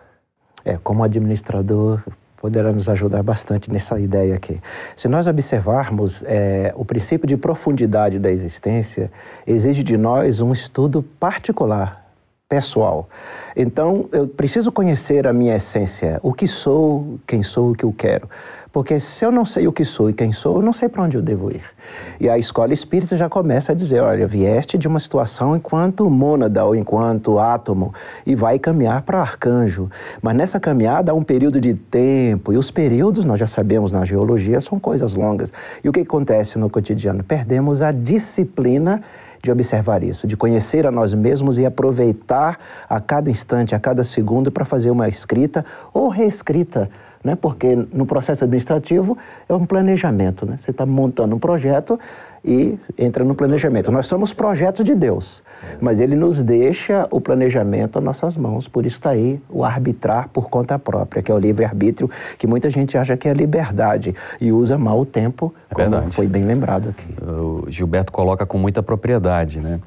é, 0.65 0.75
como 0.75 1.01
administrador, 1.01 2.03
poderá 2.35 2.73
nos 2.73 2.89
ajudar 2.89 3.23
bastante 3.23 3.71
nessa 3.71 3.97
ideia 3.97 4.35
aqui. 4.35 4.59
Se 4.97 5.07
nós 5.07 5.25
observarmos, 5.25 6.25
é, 6.27 6.73
o 6.75 6.83
princípio 6.83 7.25
de 7.25 7.37
profundidade 7.37 8.19
da 8.19 8.29
existência 8.29 9.09
exige 9.47 9.81
de 9.81 9.95
nós 9.95 10.41
um 10.41 10.51
estudo 10.51 11.01
particular, 11.01 12.02
pessoal. 12.53 13.09
Então, 13.55 14.07
eu 14.11 14.27
preciso 14.27 14.71
conhecer 14.71 15.25
a 15.25 15.33
minha 15.33 15.55
essência, 15.55 16.19
o 16.21 16.31
que 16.31 16.47
sou, 16.47 17.19
quem 17.25 17.41
sou, 17.41 17.71
o 17.71 17.75
que 17.75 17.83
eu 17.83 17.91
quero. 17.91 18.29
Porque 18.71 18.99
se 18.99 19.25
eu 19.25 19.31
não 19.31 19.43
sei 19.43 19.67
o 19.67 19.71
que 19.71 19.83
sou 19.83 20.07
e 20.09 20.13
quem 20.13 20.31
sou, 20.31 20.57
eu 20.57 20.61
não 20.61 20.71
sei 20.73 20.87
para 20.87 21.01
onde 21.01 21.17
eu 21.17 21.21
devo 21.21 21.51
ir. 21.51 21.63
E 22.19 22.29
a 22.29 22.37
escola 22.37 22.73
espírita 22.73 23.17
já 23.17 23.27
começa 23.27 23.71
a 23.71 23.75
dizer: 23.75 24.01
olha, 24.01 24.27
vieste 24.27 24.77
de 24.77 24.87
uma 24.87 24.99
situação 24.99 25.55
enquanto 25.55 26.07
mônada 26.09 26.63
ou 26.63 26.75
enquanto 26.75 27.39
átomo 27.39 27.93
e 28.25 28.35
vai 28.35 28.57
caminhar 28.59 29.01
para 29.01 29.19
arcanjo. 29.19 29.89
Mas 30.21 30.35
nessa 30.35 30.59
caminhada 30.59 31.11
há 31.11 31.15
um 31.15 31.23
período 31.23 31.59
de 31.59 31.73
tempo, 31.73 32.53
e 32.53 32.57
os 32.57 32.69
períodos, 32.69 33.25
nós 33.25 33.39
já 33.39 33.47
sabemos 33.47 33.91
na 33.91 34.03
geologia, 34.03 34.59
são 34.59 34.79
coisas 34.79 35.15
longas. 35.15 35.51
E 35.83 35.89
o 35.89 35.91
que 35.91 36.01
acontece 36.01 36.57
no 36.57 36.69
cotidiano? 36.69 37.23
Perdemos 37.23 37.81
a 37.81 37.91
disciplina 37.91 39.03
de 39.43 39.51
observar 39.51 40.03
isso, 40.03 40.25
de 40.25 40.37
conhecer 40.37 40.87
a 40.87 40.91
nós 40.91 41.13
mesmos 41.13 41.59
e 41.59 41.65
aproveitar 41.65 42.57
a 42.87 43.01
cada 43.01 43.29
instante, 43.29 43.75
a 43.75 43.79
cada 43.79 44.01
segundo 44.05 44.49
para 44.49 44.63
fazer 44.63 44.89
uma 44.89 45.09
escrita 45.09 45.65
ou 45.93 46.07
reescrita 46.07 46.89
né? 47.23 47.35
porque 47.39 47.75
no 47.91 48.05
processo 48.05 48.43
administrativo 48.43 49.17
é 49.47 49.53
um 49.53 49.65
planejamento. 49.65 50.45
Né? 50.45 50.57
Você 50.59 50.71
está 50.71 50.85
montando 50.85 51.35
um 51.35 51.39
projeto 51.39 51.99
e 52.43 52.77
entra 52.97 53.23
no 53.23 53.33
planejamento. 53.33 53.91
Nós 53.91 54.05
somos 54.05 54.33
projetos 54.33 54.83
de 54.83 54.93
Deus, 54.93 55.41
mas 55.79 55.99
Ele 56.01 56.15
nos 56.15 56.41
deixa 56.41 57.07
o 57.09 57.21
planejamento 57.21 57.97
às 57.97 58.03
nossas 58.03 58.35
mãos. 58.35 58.67
Por 58.67 58.85
isso 58.85 58.97
está 58.97 59.11
aí 59.11 59.39
o 59.49 59.63
arbitrar 59.63 60.27
por 60.27 60.49
conta 60.49 60.77
própria, 60.77 61.23
que 61.23 61.31
é 61.31 61.35
o 61.35 61.39
livre-arbítrio, 61.39 62.09
que 62.37 62.45
muita 62.45 62.69
gente 62.69 62.97
acha 62.97 63.15
que 63.15 63.29
é 63.29 63.33
liberdade 63.33 64.13
e 64.41 64.51
usa 64.51 64.77
mal 64.77 64.99
o 64.99 65.05
tempo, 65.05 65.53
é 65.69 65.73
como 65.73 65.89
verdade. 65.89 66.13
foi 66.13 66.27
bem 66.27 66.43
lembrado 66.43 66.89
aqui. 66.89 67.07
O 67.23 67.65
Gilberto 67.69 68.11
coloca 68.11 68.45
com 68.45 68.57
muita 68.57 68.83
propriedade, 68.83 69.59
né? 69.59 69.79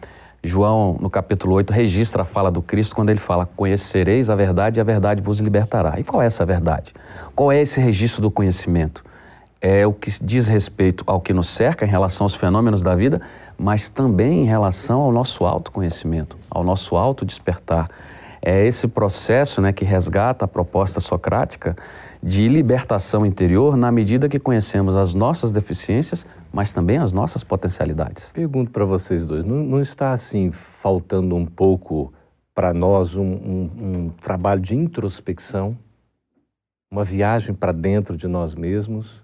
João, 0.46 0.96
no 1.00 1.10
capítulo 1.10 1.54
8, 1.56 1.72
registra 1.72 2.22
a 2.22 2.24
fala 2.24 2.50
do 2.50 2.62
Cristo 2.62 2.94
quando 2.94 3.10
ele 3.10 3.18
fala: 3.18 3.46
Conhecereis 3.56 4.30
a 4.30 4.36
verdade 4.36 4.78
e 4.78 4.80
a 4.80 4.84
verdade 4.84 5.20
vos 5.20 5.40
libertará. 5.40 5.98
E 5.98 6.04
qual 6.04 6.22
é 6.22 6.26
essa 6.26 6.46
verdade? 6.46 6.94
Qual 7.34 7.50
é 7.50 7.60
esse 7.60 7.80
registro 7.80 8.22
do 8.22 8.30
conhecimento? 8.30 9.04
É 9.60 9.86
o 9.86 9.92
que 9.92 10.10
diz 10.22 10.46
respeito 10.46 11.02
ao 11.06 11.20
que 11.20 11.32
nos 11.32 11.48
cerca 11.48 11.84
em 11.84 11.88
relação 11.88 12.24
aos 12.24 12.34
fenômenos 12.34 12.82
da 12.82 12.94
vida, 12.94 13.20
mas 13.58 13.88
também 13.88 14.42
em 14.42 14.46
relação 14.46 15.00
ao 15.00 15.10
nosso 15.10 15.44
autoconhecimento, 15.44 16.36
ao 16.48 16.62
nosso 16.62 16.94
autodespertar. 16.94 17.90
É 18.40 18.64
esse 18.64 18.86
processo 18.86 19.60
né, 19.60 19.72
que 19.72 19.84
resgata 19.84 20.44
a 20.44 20.48
proposta 20.48 21.00
socrática 21.00 21.76
de 22.22 22.48
libertação 22.48 23.26
interior 23.26 23.76
na 23.76 23.90
medida 23.90 24.28
que 24.28 24.38
conhecemos 24.38 24.94
as 24.94 25.14
nossas 25.14 25.50
deficiências, 25.50 26.24
mas 26.56 26.72
também 26.72 26.96
as 26.96 27.12
nossas 27.12 27.44
potencialidades. 27.44 28.32
Pergunto 28.32 28.70
para 28.70 28.86
vocês 28.86 29.26
dois, 29.26 29.44
não, 29.44 29.56
não, 29.56 29.78
está 29.78 30.12
assim 30.12 30.50
faltando 30.50 31.36
um 31.36 31.44
pouco 31.44 32.14
para 32.54 32.72
nós 32.72 33.14
um, 33.14 33.22
um, 33.22 33.70
um 33.78 34.08
trabalho 34.22 34.62
de 34.62 34.74
introspecção, 34.74 35.76
uma 36.90 37.04
viagem 37.04 37.54
para 37.54 37.72
dentro 37.72 38.16
de 38.16 38.26
nós 38.26 38.54
mesmos? 38.54 39.22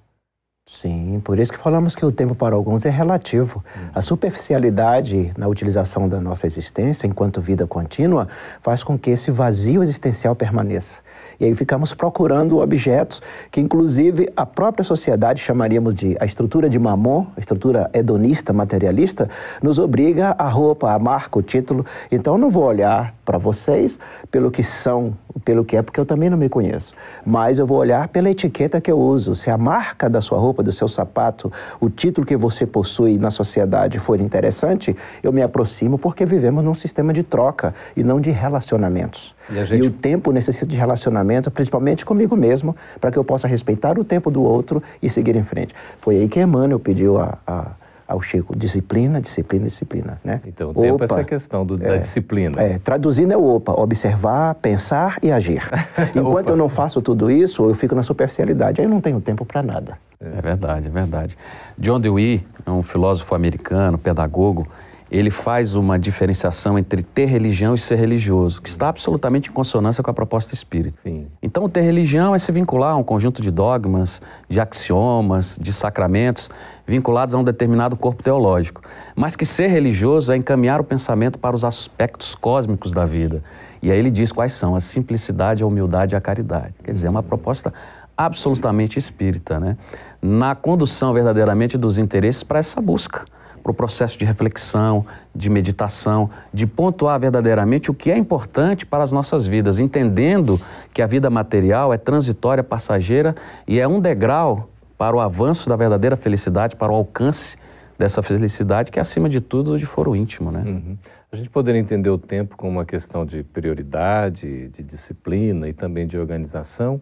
Sim, 0.67 1.23
por 1.25 1.39
isso 1.39 1.51
que 1.51 1.59
falamos 1.59 1.95
que 1.95 2.05
o 2.05 2.13
tempo 2.13 2.35
para 2.35 2.55
alguns 2.55 2.85
é 2.85 2.91
relativo. 2.91 3.65
Uhum. 3.75 3.91
A 3.95 4.03
superficialidade 4.03 5.33
na 5.35 5.49
utilização 5.49 6.07
da 6.11 6.21
nossa 6.21 6.47
existência 6.47 7.07
enquanto 7.07 7.41
vida 7.41 7.67
contínua 7.67 8.29
faz 8.61 8.85
com 8.85 8.99
que 8.99 9.09
esse 9.09 9.31
vazio 9.31 9.83
existencial 9.83 10.37
permaneça. 10.37 11.02
E 11.39 11.45
aí 11.45 11.55
ficamos 11.55 11.95
procurando 11.95 12.59
objetos 12.59 13.23
que, 13.51 13.61
inclusive, 13.61 14.29
a 14.37 14.47
própria 14.47 14.85
sociedade 14.85 15.41
chamaríamos 15.41 15.95
de 15.95 16.17
a 16.21 16.25
estrutura 16.25 16.69
de 16.69 16.79
mamon, 16.79 17.27
a 17.37 17.41
estrutura 17.41 17.91
hedonista, 17.93 18.53
materialista, 18.53 19.29
nos 19.63 19.79
obriga 19.79 20.35
a 20.39 20.49
roupa, 20.49 20.93
a 20.93 20.99
marca, 20.99 21.39
o 21.39 21.43
título. 21.43 21.85
Então, 22.11 22.39
não 22.39 22.51
vou 22.51 22.65
olhar 22.65 23.15
para 23.25 23.39
vocês 23.39 23.99
pelo 24.31 24.51
que 24.51 24.63
são, 24.63 25.17
pelo 25.45 25.65
que 25.65 25.77
é, 25.77 25.83
porque 25.83 25.99
eu 25.99 26.07
também 26.07 26.29
não 26.29 26.37
me 26.37 26.49
conheço. 26.49 26.93
Mas 27.25 27.59
eu 27.59 27.67
vou 27.67 27.79
olhar 27.79 28.09
pela 28.09 28.31
etiqueta 28.31 28.81
que 28.81 28.91
eu 28.91 28.99
uso. 28.99 29.35
Se 29.35 29.51
a 29.51 29.59
marca 29.59 30.09
da 30.09 30.21
sua 30.21 30.39
roupa, 30.39 30.63
do 30.63 30.73
seu 30.73 30.89
sapato, 30.89 31.53
o 31.81 31.89
título 31.89 32.27
que 32.27 32.37
você 32.37 32.67
possui 32.67 33.19
na 33.19 33.31
sociedade 33.31 33.99
for 33.99 34.21
interessante, 34.21 34.97
eu 35.23 35.33
me 35.33 35.43
aproximo 35.43 35.99
porque 35.99 36.25
vivemos 36.25 36.65
num 36.65 36.75
sistema 36.75 37.13
de 37.13 37.23
troca 37.23 37.75
e 37.97 38.03
não 38.03 38.21
de 38.21 38.31
relacionamentos. 38.31 39.35
E, 39.51 39.65
gente... 39.67 39.85
e 39.85 39.87
o 39.87 39.91
tempo 39.91 40.33
necessita 40.33 40.67
de 40.67 40.77
relacionamento, 40.77 41.51
principalmente 41.51 42.05
comigo 42.05 42.37
mesmo, 42.37 42.77
para 43.01 43.11
que 43.11 43.19
eu 43.19 43.25
possa 43.25 43.47
respeitar 43.47 43.99
o 43.99 44.05
tempo 44.05 44.31
do 44.31 44.43
outro 44.43 44.83
e 45.03 45.09
seguir 45.09 45.37
em 45.37 45.43
frente. 45.43 45.75
Foi 46.01 46.17
aí 46.17 46.29
que 46.29 46.41
Emmanuel 46.41 46.79
pediu 46.79 47.19
a, 47.19 47.39
a 47.47 47.71
ao 48.13 48.21
Chico, 48.21 48.57
disciplina, 48.57 49.21
disciplina, 49.21 49.65
disciplina, 49.65 50.21
né? 50.23 50.41
Então, 50.47 50.71
o 50.71 50.75
tempo 50.75 51.03
é 51.03 51.05
essa 51.05 51.25
questão 51.25 51.65
do, 51.65 51.75
é, 51.77 51.89
da 51.89 51.97
disciplina. 51.97 52.61
É, 52.61 52.79
traduzindo 52.79 53.33
é 53.33 53.37
o 53.37 53.57
OPA, 53.57 53.73
observar, 53.73 54.55
pensar 54.57 55.19
e 55.23 55.33
agir. 55.33 55.63
Enquanto 56.15 56.51
eu 56.51 56.57
não 56.57 56.69
faço 56.69 57.01
tudo 57.01 57.31
isso, 57.31 57.65
eu 57.65 57.75
fico 57.75 57.95
na 57.95 58.03
superficialidade, 58.03 58.81
aí 58.81 58.87
eu 58.87 58.91
não 58.91 59.01
tenho 59.01 59.21
tempo 59.21 59.47
para 59.47 59.63
nada. 59.63 59.97
É 60.21 60.41
verdade, 60.41 60.89
é 60.89 60.91
verdade. 60.91 61.39
John 61.79 61.99
Dewey, 61.99 62.47
é 62.65 62.71
um 62.71 62.83
filósofo 62.83 63.35
americano, 63.35 63.99
pedagogo, 63.99 64.67
ele 65.13 65.31
faz 65.31 65.75
uma 65.75 65.99
diferenciação 65.99 66.79
entre 66.79 67.03
ter 67.03 67.27
religião 67.27 67.75
e 67.75 67.79
ser 67.79 67.97
religioso, 67.97 68.63
que 68.63 68.71
está 68.71 68.89
absolutamente 68.89 69.51
em 69.51 69.53
consonância 69.53 70.03
com 70.03 70.11
a 70.11 70.15
proposta 70.15 70.55
espírita. 70.55 70.99
Sim. 71.03 71.27
Então, 71.43 71.69
ter 71.69 71.83
religião 71.83 72.35
é 72.35 72.39
se 72.39 72.51
vincular 72.51 72.95
a 72.95 72.97
um 72.97 73.03
conjunto 73.03 73.43
de 73.43 73.51
dogmas, 73.51 74.23
de 74.49 74.59
axiomas, 74.59 75.59
de 75.61 75.71
sacramentos, 75.71 76.49
vinculados 76.87 77.35
a 77.35 77.39
um 77.39 77.45
determinado 77.45 77.95
corpo 77.95 78.23
teológico. 78.23 78.81
Mas 79.15 79.37
que 79.37 79.45
ser 79.45 79.67
religioso 79.67 80.33
é 80.33 80.37
encaminhar 80.37 80.81
o 80.81 80.85
pensamento 80.85 81.39
para 81.39 81.55
os 81.55 81.63
aspectos 81.63 82.35
cósmicos 82.35 82.91
da 82.91 83.05
vida. 83.05 83.45
E 83.83 83.91
aí 83.93 83.99
ele 83.99 84.11
diz 84.11 84.33
quais 84.33 84.55
são 84.55 84.75
a 84.75 84.81
simplicidade, 84.81 85.63
a 85.63 85.67
humildade 85.67 86.15
e 86.15 86.17
a 86.17 86.23
caridade. 86.23 86.73
Quer 86.83 86.93
dizer, 86.95 87.09
é 87.09 87.11
uma 87.11 87.23
proposta 87.23 87.71
absolutamente 88.17 88.99
espírita, 88.99 89.61
né? 89.61 89.77
Na 90.23 90.55
condução 90.55 91.13
verdadeiramente 91.13 91.77
dos 91.77 91.99
interesses 91.99 92.43
para 92.43 92.61
essa 92.61 92.81
busca 92.81 93.27
para 93.63 93.71
o 93.71 93.75
processo 93.75 94.19
de 94.19 94.25
reflexão, 94.25 95.07
de 95.35 95.49
meditação, 95.49 96.29
de 96.53 96.67
pontuar 96.67 97.19
verdadeiramente 97.21 97.91
o 97.91 97.95
que 97.95 98.11
é 98.11 98.17
importante 98.19 98.85
para 98.85 99.05
as 99.05 99.13
nossas 99.13 99.47
vidas, 99.47 99.79
entendendo 99.79 100.61
que 100.93 101.01
a 101.01 101.07
vida 101.07 101.31
material 101.31 101.93
é 101.93 101.99
transitória, 101.99 102.65
passageira 102.65 103.35
e 103.67 103.79
é 103.79 103.87
um 103.87 104.01
degrau 104.01 104.69
para 104.99 105.17
o 105.17 105.21
avanço 105.21 105.69
da 105.69 105.77
verdadeira 105.77 106.17
felicidade, 106.17 106.77
para 106.77 106.93
o 106.93 106.95
alcance 106.95 107.57
dessa 107.99 108.23
felicidade 108.23 108.91
que 108.91 108.99
é, 108.99 109.03
acima 109.03 109.29
de 109.29 109.41
tudo, 109.41 109.79
de 109.79 109.87
foro 109.87 110.17
íntimo, 110.17 110.51
né? 110.51 110.63
Uhum. 110.67 110.99
A 111.31 111.37
gente 111.37 111.49
poderia 111.49 111.81
entender 111.81 112.11
o 112.11 112.19
tempo 112.19 112.57
como 112.57 112.73
uma 112.73 112.85
questão 112.85 113.25
de 113.25 113.43
prioridade, 113.43 114.69
de 114.69 114.83
disciplina 114.83 115.69
e 115.69 115.73
também 115.73 116.07
de 116.07 116.19
organização, 116.19 117.01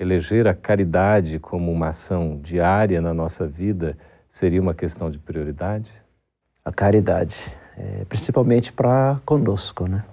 eleger 0.00 0.48
a 0.48 0.54
caridade 0.54 1.38
como 1.38 1.70
uma 1.70 1.88
ação 1.88 2.40
diária 2.42 3.00
na 3.00 3.12
nossa 3.12 3.46
vida 3.46 3.96
seria 4.28 4.60
uma 4.60 4.74
questão 4.74 5.10
de 5.10 5.18
prioridade? 5.18 5.90
A 6.64 6.72
caridade, 6.72 7.36
é, 7.76 8.04
principalmente 8.08 8.72
para 8.72 9.20
conosco, 9.24 9.86
né? 9.86 10.04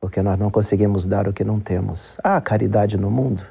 Porque 0.00 0.22
nós 0.22 0.38
não 0.38 0.50
conseguimos 0.50 1.06
dar 1.06 1.26
o 1.26 1.32
que 1.32 1.42
não 1.42 1.58
temos. 1.58 2.18
Há 2.22 2.40
caridade 2.40 2.96
no 2.96 3.10
mundo? 3.10 3.42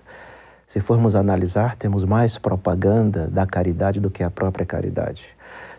Se 0.68 0.80
formos 0.80 1.16
analisar, 1.16 1.76
temos 1.76 2.04
mais 2.04 2.38
propaganda 2.38 3.28
da 3.28 3.46
caridade 3.46 4.00
do 4.00 4.10
que 4.10 4.24
a 4.24 4.32
própria 4.32 4.66
caridade. 4.66 5.26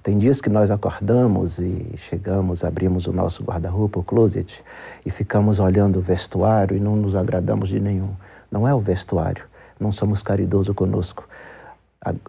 Tem 0.02 0.16
dias 0.16 0.40
que 0.40 0.48
nós 0.48 0.70
acordamos 0.70 1.58
e 1.58 1.94
chegamos, 1.96 2.62
abrimos 2.62 3.06
o 3.06 3.12
nosso 3.12 3.42
guarda-roupa, 3.42 3.98
o 3.98 4.04
closet, 4.04 4.62
e 5.04 5.10
ficamos 5.10 5.58
olhando 5.58 5.98
o 5.98 6.02
vestuário 6.02 6.76
e 6.76 6.80
não 6.80 6.94
nos 6.94 7.16
agradamos 7.16 7.68
de 7.68 7.80
nenhum. 7.80 8.14
Não 8.50 8.68
é 8.68 8.72
o 8.72 8.78
vestuário, 8.78 9.44
não 9.80 9.90
somos 9.90 10.22
caridosos 10.22 10.74
conosco 10.74 11.28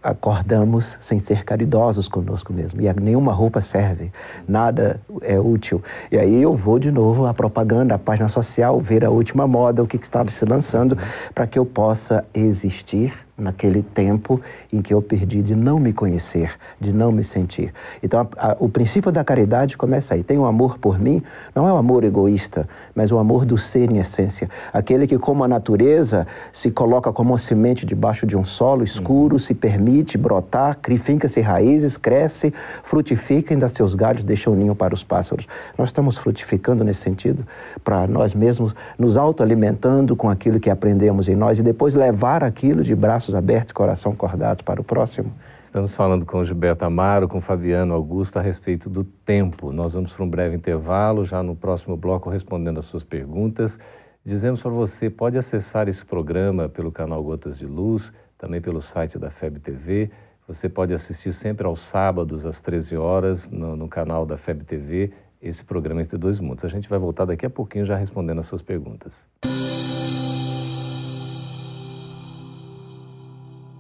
acordamos 0.01 0.97
sem 0.99 1.19
ser 1.19 1.43
caridosos 1.43 2.07
conosco 2.07 2.51
mesmo. 2.51 2.81
E 2.81 2.87
nenhuma 3.01 3.33
roupa 3.33 3.61
serve, 3.61 4.11
nada 4.47 4.99
é 5.21 5.39
útil. 5.39 5.83
E 6.11 6.17
aí 6.17 6.41
eu 6.41 6.55
vou 6.55 6.79
de 6.79 6.91
novo 6.91 7.25
à 7.25 7.33
propaganda, 7.33 7.95
à 7.95 7.99
página 7.99 8.29
social, 8.29 8.79
ver 8.79 9.05
a 9.05 9.09
última 9.09 9.47
moda, 9.47 9.83
o 9.83 9.87
que 9.87 9.97
está 9.97 10.25
se 10.27 10.45
lançando, 10.45 10.97
para 11.33 11.45
que 11.45 11.59
eu 11.59 11.65
possa 11.65 12.25
existir 12.33 13.26
naquele 13.37 13.83
tempo 13.83 14.41
em 14.73 14.81
que 14.81 14.93
eu 14.93 15.01
perdi 15.01 15.41
de 15.41 15.55
não 15.55 15.79
me 15.79 15.93
conhecer, 15.93 16.55
de 16.79 16.91
não 16.91 17.11
me 17.11 17.23
sentir. 17.23 17.71
Então, 18.01 18.27
a, 18.35 18.51
a, 18.51 18.57
o 18.59 18.67
princípio 18.67 19.11
da 19.11 19.23
caridade 19.23 19.77
começa 19.77 20.15
aí. 20.15 20.23
Tem 20.23 20.37
um 20.37 20.45
amor 20.45 20.79
por 20.79 20.99
mim, 20.99 21.21
não 21.53 21.67
é 21.67 21.73
um 21.73 21.77
amor 21.77 22.03
egoísta, 22.03 22.67
mas 22.95 23.11
o 23.11 23.17
amor 23.17 23.45
do 23.45 23.57
ser 23.57 23.91
em 23.91 23.99
essência. 23.99 24.49
Aquele 24.73 25.05
que, 25.05 25.17
como 25.19 25.43
a 25.43 25.47
natureza, 25.47 26.25
se 26.51 26.71
coloca 26.71 27.13
como 27.13 27.31
uma 27.31 27.37
semente 27.37 27.85
debaixo 27.85 28.25
de 28.25 28.35
um 28.35 28.43
solo 28.43 28.83
escuro, 28.83 29.35
uhum. 29.35 29.39
se 29.39 29.53
permite 29.53 30.17
brotar, 30.17 30.79
finca-se 30.97 31.39
raízes, 31.39 31.95
cresce, 31.97 32.53
frutifica 32.83 33.53
e 33.53 33.57
dá 33.57 33.69
seus 33.69 33.93
galhos, 33.93 34.23
deixa 34.23 34.49
o 34.49 34.53
um 34.53 34.55
ninho 34.55 34.75
para 34.75 34.93
os 34.93 35.03
pássaros. 35.03 35.47
Nós 35.77 35.89
estamos 35.89 36.17
frutificando 36.17 36.83
nesse 36.83 37.01
sentido, 37.01 37.45
para 37.83 38.07
nós 38.07 38.33
mesmos 38.33 38.73
nos 38.97 39.17
autoalimentando 39.17 40.15
com 40.15 40.29
aquilo 40.29 40.59
que 40.59 40.69
aprendemos 40.69 41.27
em 41.27 41.35
nós 41.35 41.59
e 41.59 41.63
depois 41.63 41.93
levar 41.93 42.43
aquilo 42.43 42.83
de 42.83 42.95
braços 42.95 43.26
braços 43.27 43.35
abertos, 43.35 43.71
coração 43.73 44.15
cordado 44.15 44.63
para 44.63 44.79
o 44.79 44.83
próximo. 44.83 45.33
Estamos 45.61 45.95
falando 45.95 46.25
com 46.25 46.43
Gilberto 46.43 46.85
Amaro, 46.85 47.27
com 47.27 47.41
Fabiano 47.41 47.93
Augusto 47.93 48.37
a 48.37 48.41
respeito 48.41 48.89
do 48.89 49.03
tempo. 49.03 49.71
Nós 49.71 49.93
vamos 49.93 50.13
para 50.13 50.23
um 50.23 50.29
breve 50.29 50.55
intervalo, 50.55 51.25
já 51.25 51.43
no 51.43 51.55
próximo 51.55 51.97
bloco 51.97 52.29
respondendo 52.29 52.79
as 52.79 52.85
suas 52.85 53.03
perguntas. 53.03 53.77
Dizemos 54.23 54.61
para 54.61 54.71
você, 54.71 55.09
pode 55.09 55.37
acessar 55.37 55.87
esse 55.87 56.05
programa 56.05 56.69
pelo 56.69 56.91
canal 56.91 57.21
Gotas 57.23 57.57
de 57.57 57.65
Luz, 57.65 58.11
também 58.37 58.61
pelo 58.61 58.81
site 58.81 59.17
da 59.17 59.29
FEB 59.29 59.59
TV. 59.59 60.09
Você 60.47 60.69
pode 60.69 60.93
assistir 60.93 61.33
sempre 61.33 61.67
aos 61.67 61.81
sábados, 61.81 62.45
às 62.45 62.61
13 62.61 62.95
horas, 62.95 63.49
no, 63.49 63.75
no 63.75 63.89
canal 63.89 64.25
da 64.25 64.37
FEB 64.37 64.63
TV, 64.63 65.11
esse 65.41 65.63
programa 65.63 66.01
Entre 66.01 66.17
Dois 66.17 66.39
Mundos. 66.39 66.63
A 66.63 66.69
gente 66.69 66.87
vai 66.87 66.97
voltar 66.97 67.25
daqui 67.25 67.45
a 67.45 67.49
pouquinho 67.49 67.85
já 67.85 67.97
respondendo 67.97 68.39
as 68.39 68.45
suas 68.45 68.61
perguntas. 68.61 69.27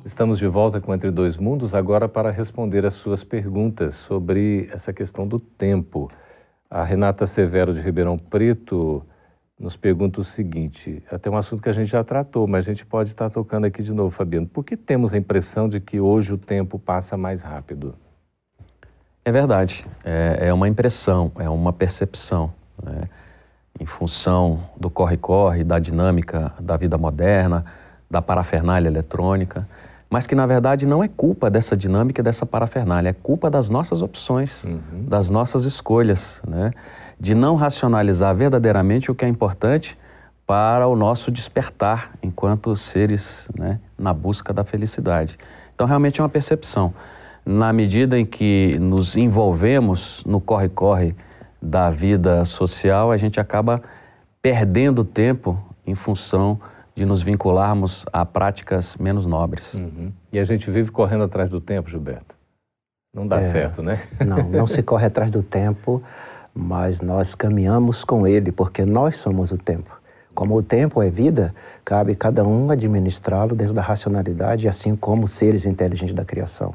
Estamos 0.07 0.39
de 0.39 0.47
volta 0.47 0.79
com 0.79 0.95
Entre 0.95 1.11
Dois 1.11 1.35
Mundos, 1.35 1.75
agora 1.75 2.07
para 2.07 2.31
responder 2.31 2.85
as 2.85 2.93
suas 2.93 3.25
perguntas 3.25 3.93
sobre 3.95 4.69
essa 4.71 4.93
questão 4.93 5.27
do 5.27 5.37
tempo. 5.37 6.09
A 6.69 6.81
Renata 6.81 7.25
Severo 7.25 7.73
de 7.73 7.81
Ribeirão 7.81 8.17
Preto 8.17 9.05
nos 9.59 9.75
pergunta 9.75 10.21
o 10.21 10.23
seguinte: 10.23 11.03
até 11.11 11.29
um 11.29 11.35
assunto 11.35 11.61
que 11.61 11.67
a 11.67 11.73
gente 11.73 11.89
já 11.89 12.05
tratou, 12.05 12.47
mas 12.47 12.65
a 12.65 12.69
gente 12.71 12.85
pode 12.85 13.09
estar 13.09 13.29
tocando 13.29 13.65
aqui 13.65 13.83
de 13.83 13.91
novo, 13.91 14.09
Fabiano. 14.09 14.47
Por 14.47 14.63
que 14.63 14.77
temos 14.77 15.13
a 15.13 15.17
impressão 15.17 15.67
de 15.67 15.81
que 15.81 15.99
hoje 15.99 16.33
o 16.33 16.37
tempo 16.37 16.79
passa 16.79 17.17
mais 17.17 17.41
rápido? 17.41 17.93
É 19.25 19.31
verdade. 19.31 19.85
É, 20.05 20.47
é 20.47 20.53
uma 20.53 20.69
impressão, 20.69 21.33
é 21.37 21.49
uma 21.49 21.73
percepção. 21.73 22.53
Né? 22.81 23.09
Em 23.77 23.85
função 23.85 24.69
do 24.79 24.89
corre-corre, 24.89 25.65
da 25.65 25.79
dinâmica 25.79 26.53
da 26.61 26.77
vida 26.77 26.97
moderna, 26.97 27.65
da 28.09 28.21
parafernália 28.21 28.87
eletrônica 28.87 29.67
mas 30.09 30.25
que 30.25 30.35
na 30.35 30.45
verdade 30.45 30.85
não 30.85 31.03
é 31.03 31.07
culpa 31.07 31.49
dessa 31.49 31.75
dinâmica, 31.75 32.23
dessa 32.23 32.45
parafernália, 32.45 33.09
é 33.09 33.13
culpa 33.13 33.49
das 33.49 33.69
nossas 33.69 34.01
opções, 34.01 34.63
uhum. 34.63 34.79
das 35.07 35.29
nossas 35.29 35.65
escolhas, 35.65 36.41
né? 36.47 36.71
de 37.19 37.33
não 37.33 37.55
racionalizar 37.55 38.35
verdadeiramente 38.35 39.09
o 39.09 39.15
que 39.15 39.25
é 39.25 39.27
importante 39.27 39.97
para 40.45 40.87
o 40.87 40.95
nosso 40.95 41.29
despertar 41.29 42.11
enquanto 42.23 42.73
seres 42.75 43.49
né, 43.57 43.79
na 43.97 44.13
busca 44.13 44.53
da 44.53 44.63
felicidade. 44.63 45.37
Então, 45.75 45.85
realmente 45.85 46.21
é 46.21 46.23
uma 46.23 46.29
percepção. 46.29 46.93
Na 47.45 47.73
medida 47.73 48.17
em 48.17 48.25
que 48.25 48.77
nos 48.79 49.17
envolvemos 49.17 50.23
no 50.25 50.39
corre-corre 50.39 51.15
da 51.61 51.89
vida 51.89 52.45
social, 52.45 53.11
a 53.11 53.17
gente 53.17 53.39
acaba 53.39 53.81
perdendo 54.41 55.03
tempo 55.03 55.61
em 55.85 55.95
função 55.95 56.59
de 56.97 57.05
nos 57.05 57.21
vincularmos 57.21 58.03
a 58.11 58.25
práticas 58.25 58.97
menos 58.97 59.27
nobres. 59.27 59.75
Uhum. 59.75 60.11
E 60.33 60.39
a 60.39 60.43
gente 60.43 60.71
vive 60.71 60.89
correndo 60.89 61.25
atrás 61.25 61.47
do 61.47 61.61
tempo, 61.61 61.91
Gilberto. 61.91 62.35
Não 63.13 63.27
dá 63.27 63.37
é, 63.37 63.43
certo, 63.43 63.83
né? 63.83 64.01
Não, 64.25 64.37
não 64.49 64.65
se 64.65 64.81
corre 64.81 65.05
atrás 65.05 65.31
do 65.31 65.43
tempo, 65.43 66.01
mas 66.55 66.99
nós 66.99 67.35
caminhamos 67.35 68.03
com 68.03 68.25
ele, 68.25 68.51
porque 68.51 68.83
nós 68.83 69.17
somos 69.17 69.51
o 69.51 69.59
tempo. 69.59 69.95
Como 70.33 70.55
o 70.55 70.63
tempo 70.63 70.99
é 71.03 71.07
vida, 71.07 71.53
cabe 71.85 72.15
cada 72.15 72.43
um 72.43 72.71
administrá-lo 72.71 73.55
dentro 73.55 73.75
da 73.75 73.81
racionalidade, 73.81 74.67
assim 74.67 74.95
como 74.95 75.27
seres 75.27 75.67
inteligentes 75.67 76.15
da 76.15 76.25
criação. 76.25 76.73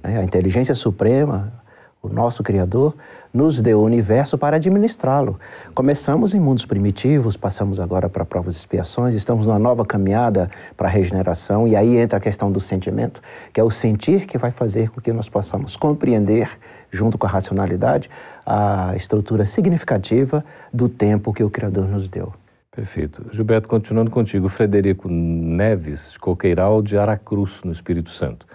Né? 0.00 0.20
A 0.20 0.22
inteligência 0.22 0.76
suprema, 0.76 1.52
o 2.00 2.08
nosso 2.08 2.44
Criador, 2.44 2.94
nos 3.34 3.60
deu 3.60 3.80
o 3.80 3.84
universo 3.84 4.38
para 4.38 4.56
administrá-lo. 4.56 5.40
Começamos 5.74 6.32
em 6.32 6.38
mundos 6.38 6.64
primitivos, 6.64 7.36
passamos 7.36 7.80
agora 7.80 8.08
para 8.08 8.24
provas 8.24 8.54
e 8.54 8.58
expiações, 8.58 9.12
estamos 9.12 9.44
numa 9.44 9.58
nova 9.58 9.84
caminhada 9.84 10.48
para 10.76 10.86
a 10.86 10.90
regeneração, 10.90 11.66
e 11.66 11.74
aí 11.74 11.96
entra 11.96 12.18
a 12.18 12.20
questão 12.20 12.52
do 12.52 12.60
sentimento, 12.60 13.20
que 13.52 13.60
é 13.60 13.64
o 13.64 13.70
sentir 13.70 14.24
que 14.24 14.38
vai 14.38 14.52
fazer 14.52 14.90
com 14.90 15.00
que 15.00 15.12
nós 15.12 15.28
possamos 15.28 15.76
compreender, 15.76 16.48
junto 16.92 17.18
com 17.18 17.26
a 17.26 17.30
racionalidade, 17.30 18.08
a 18.46 18.94
estrutura 18.94 19.46
significativa 19.46 20.44
do 20.72 20.88
tempo 20.88 21.32
que 21.32 21.42
o 21.42 21.50
Criador 21.50 21.88
nos 21.88 22.08
deu. 22.08 22.32
Perfeito. 22.70 23.26
Gilberto, 23.32 23.68
continuando 23.68 24.10
contigo, 24.10 24.48
Frederico 24.48 25.08
Neves, 25.08 26.16
Coqueiral 26.16 26.82
de 26.82 26.96
Aracruz, 26.96 27.60
no 27.64 27.72
Espírito 27.72 28.10
Santo. 28.10 28.46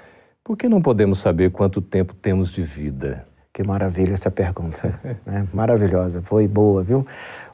Por 0.44 0.58
que 0.58 0.68
não 0.68 0.82
podemos 0.82 1.20
saber 1.20 1.52
quanto 1.52 1.82
tempo 1.82 2.14
temos 2.14 2.50
de 2.50 2.62
vida? 2.62 3.29
Que 3.52 3.64
maravilha 3.64 4.14
essa 4.14 4.30
pergunta, 4.30 5.00
né? 5.26 5.48
maravilhosa, 5.54 6.22
foi 6.22 6.48
boa, 6.48 6.84
viu? 6.84 7.06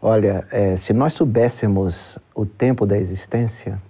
Olha, 0.02 0.46
é, 0.52 0.76
se 0.76 0.94
nós 0.94 1.14
soubéssemos 1.14 2.20
o 2.36 2.46
tempo 2.46 2.86
da 2.86 2.98
existência, 2.98 3.82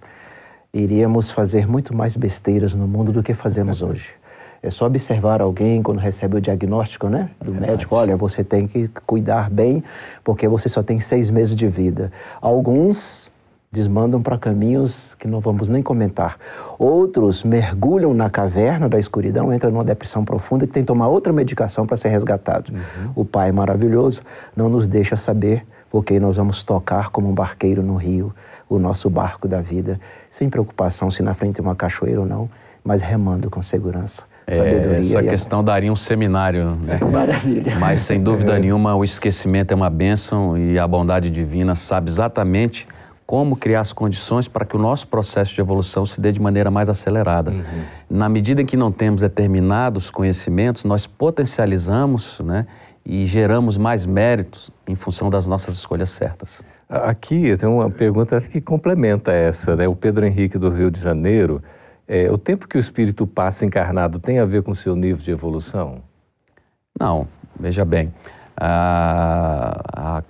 iríamos 0.73 1.31
fazer 1.31 1.67
muito 1.67 1.95
mais 1.95 2.15
besteiras 2.15 2.75
no 2.75 2.87
mundo 2.87 3.11
do 3.11 3.23
que 3.23 3.33
fazemos 3.33 3.81
hoje. 3.83 4.09
É 4.61 4.69
só 4.69 4.87
observar 4.87 5.41
alguém 5.41 5.81
quando 5.83 5.99
recebe 5.99 6.37
o 6.37 6.41
diagnóstico, 6.41 7.07
né, 7.07 7.29
do 7.39 7.55
é 7.55 7.59
médico. 7.59 7.95
Olha, 7.95 8.15
você 8.17 8.43
tem 8.43 8.67
que 8.67 8.87
cuidar 9.05 9.49
bem, 9.49 9.83
porque 10.23 10.47
você 10.47 10.67
só 10.67 10.81
tem 10.81 10.99
seis 10.99 11.29
meses 11.29 11.55
de 11.55 11.67
vida. 11.67 12.11
Alguns 12.41 13.31
desmandam 13.75 14.21
para 14.21 14.37
caminhos 14.37 15.13
que 15.19 15.27
não 15.27 15.41
vamos 15.41 15.67
nem 15.67 15.83
comentar. 15.83 16.37
Outros 16.79 17.43
mergulham 17.43 18.13
na 18.13 18.29
caverna 18.29 18.87
da 18.87 18.97
escuridão, 18.97 19.53
entram 19.53 19.69
numa 19.69 19.83
depressão 19.83 20.23
profunda 20.23 20.63
e 20.63 20.67
tem 20.67 20.81
que 20.81 20.87
tomar 20.87 21.09
outra 21.09 21.33
medicação 21.33 21.85
para 21.85 21.97
ser 21.97 22.07
resgatado. 22.07 22.71
Uhum. 22.71 23.11
O 23.17 23.25
Pai 23.25 23.51
maravilhoso 23.51 24.21
não 24.55 24.69
nos 24.69 24.87
deixa 24.87 25.17
saber, 25.17 25.65
porque 25.89 26.17
nós 26.21 26.37
vamos 26.37 26.63
tocar 26.63 27.09
como 27.09 27.29
um 27.29 27.33
barqueiro 27.33 27.83
no 27.83 27.97
rio 27.97 28.33
o 28.69 28.79
nosso 28.79 29.09
barco 29.09 29.47
da 29.47 29.59
vida, 29.59 29.99
sem 30.29 30.49
preocupação 30.49 31.11
se 31.11 31.21
na 31.21 31.33
frente 31.33 31.55
tem 31.55 31.65
uma 31.65 31.75
cachoeira 31.75 32.21
ou 32.21 32.25
não, 32.25 32.49
mas 32.83 33.01
remando 33.01 33.49
com 33.49 33.61
segurança. 33.61 34.23
É, 34.47 34.99
essa 34.99 35.21
questão 35.21 35.63
daria 35.63 35.91
um 35.91 35.95
seminário. 35.95 36.75
Né? 36.75 36.99
Maravilha. 37.11 37.77
Mas, 37.77 38.01
sem 38.01 38.21
dúvida 38.21 38.57
nenhuma, 38.57 38.95
o 38.95 39.03
esquecimento 39.03 39.71
é 39.71 39.75
uma 39.75 39.89
bênção 39.89 40.57
e 40.57 40.79
a 40.79 40.87
bondade 40.87 41.29
divina 41.29 41.75
sabe 41.75 42.09
exatamente 42.09 42.87
como 43.25 43.55
criar 43.55 43.79
as 43.79 43.91
condições 43.91 44.47
para 44.47 44.65
que 44.65 44.75
o 44.75 44.79
nosso 44.79 45.07
processo 45.07 45.53
de 45.53 45.59
evolução 45.59 46.05
se 46.05 46.21
dê 46.21 46.31
de 46.31 46.39
maneira 46.39 46.69
mais 46.69 46.87
acelerada. 46.89 47.51
Uhum. 47.51 47.83
Na 48.09 48.29
medida 48.29 48.61
em 48.61 48.65
que 48.65 48.77
não 48.77 48.91
temos 48.91 49.21
determinados 49.21 50.11
conhecimentos, 50.11 50.83
nós 50.83 51.07
potencializamos 51.07 52.39
né, 52.39 52.67
e 53.03 53.25
geramos 53.25 53.77
mais 53.77 54.05
méritos 54.05 54.69
em 54.87 54.95
função 54.95 55.29
das 55.29 55.47
nossas 55.47 55.75
escolhas 55.75 56.09
certas. 56.09 56.61
Aqui 56.87 57.57
tem 57.57 57.67
uma 57.67 57.89
pergunta 57.89 58.39
que 58.41 58.61
complementa 58.61 59.31
essa, 59.31 59.75
né? 59.75 59.87
O 59.87 59.95
Pedro 59.95 60.23
Henrique 60.23 60.57
do 60.59 60.69
Rio 60.69 60.91
de 60.91 61.01
Janeiro, 61.01 61.61
é, 62.07 62.31
o 62.31 62.37
tempo 62.37 62.67
que 62.67 62.77
o 62.77 62.79
espírito 62.79 63.25
passa 63.25 63.65
encarnado 63.65 64.19
tem 64.19 64.37
a 64.37 64.45
ver 64.45 64.61
com 64.61 64.71
o 64.71 64.75
seu 64.75 64.95
nível 64.95 65.17
de 65.17 65.31
evolução? 65.31 66.03
Não, 66.99 67.27
veja 67.59 67.83
bem, 67.83 68.13
a, 68.55 70.17
a 70.19 70.23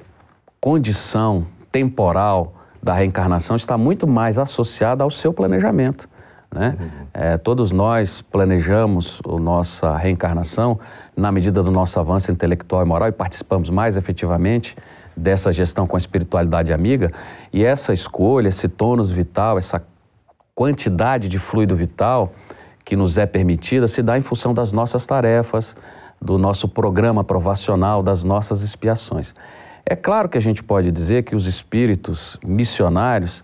condição 0.61 1.45
temporal 1.69 2.55
da 2.85 2.93
reencarnação 2.93 3.55
está 3.55 3.75
muito 3.79 4.05
mais 4.05 4.37
associada 4.37 5.03
ao 5.03 5.09
seu 5.09 5.33
planejamento. 5.33 6.07
Né? 6.53 6.77
Uhum. 6.79 7.07
É, 7.11 7.35
todos 7.35 7.71
nós 7.71 8.21
planejamos 8.21 9.19
a 9.27 9.39
nossa 9.39 9.97
reencarnação 9.97 10.79
na 11.17 11.31
medida 11.31 11.63
do 11.63 11.71
nosso 11.71 11.99
avanço 11.99 12.31
intelectual 12.31 12.83
e 12.83 12.85
moral 12.85 13.09
e 13.09 13.11
participamos 13.11 13.71
mais 13.71 13.97
efetivamente 13.97 14.77
dessa 15.17 15.51
gestão 15.51 15.87
com 15.87 15.95
a 15.95 15.97
espiritualidade 15.97 16.71
amiga. 16.71 17.11
E 17.51 17.65
essa 17.65 17.91
escolha, 17.91 18.49
esse 18.49 18.69
tônus 18.69 19.11
vital, 19.11 19.57
essa 19.57 19.81
quantidade 20.53 21.27
de 21.27 21.39
fluido 21.39 21.75
vital 21.75 22.33
que 22.85 22.95
nos 22.95 23.17
é 23.17 23.25
permitida 23.25 23.87
se 23.87 24.03
dá 24.03 24.15
em 24.15 24.21
função 24.21 24.53
das 24.53 24.71
nossas 24.71 25.07
tarefas, 25.07 25.75
do 26.21 26.37
nosso 26.37 26.67
programa 26.67 27.23
provacional, 27.23 28.03
das 28.03 28.23
nossas 28.23 28.61
expiações. 28.61 29.33
É 29.85 29.95
claro 29.95 30.27
que 30.27 30.37
a 30.37 30.41
gente 30.41 30.63
pode 30.63 30.91
dizer 30.91 31.23
que 31.23 31.35
os 31.35 31.45
espíritos 31.45 32.39
missionários, 32.43 33.43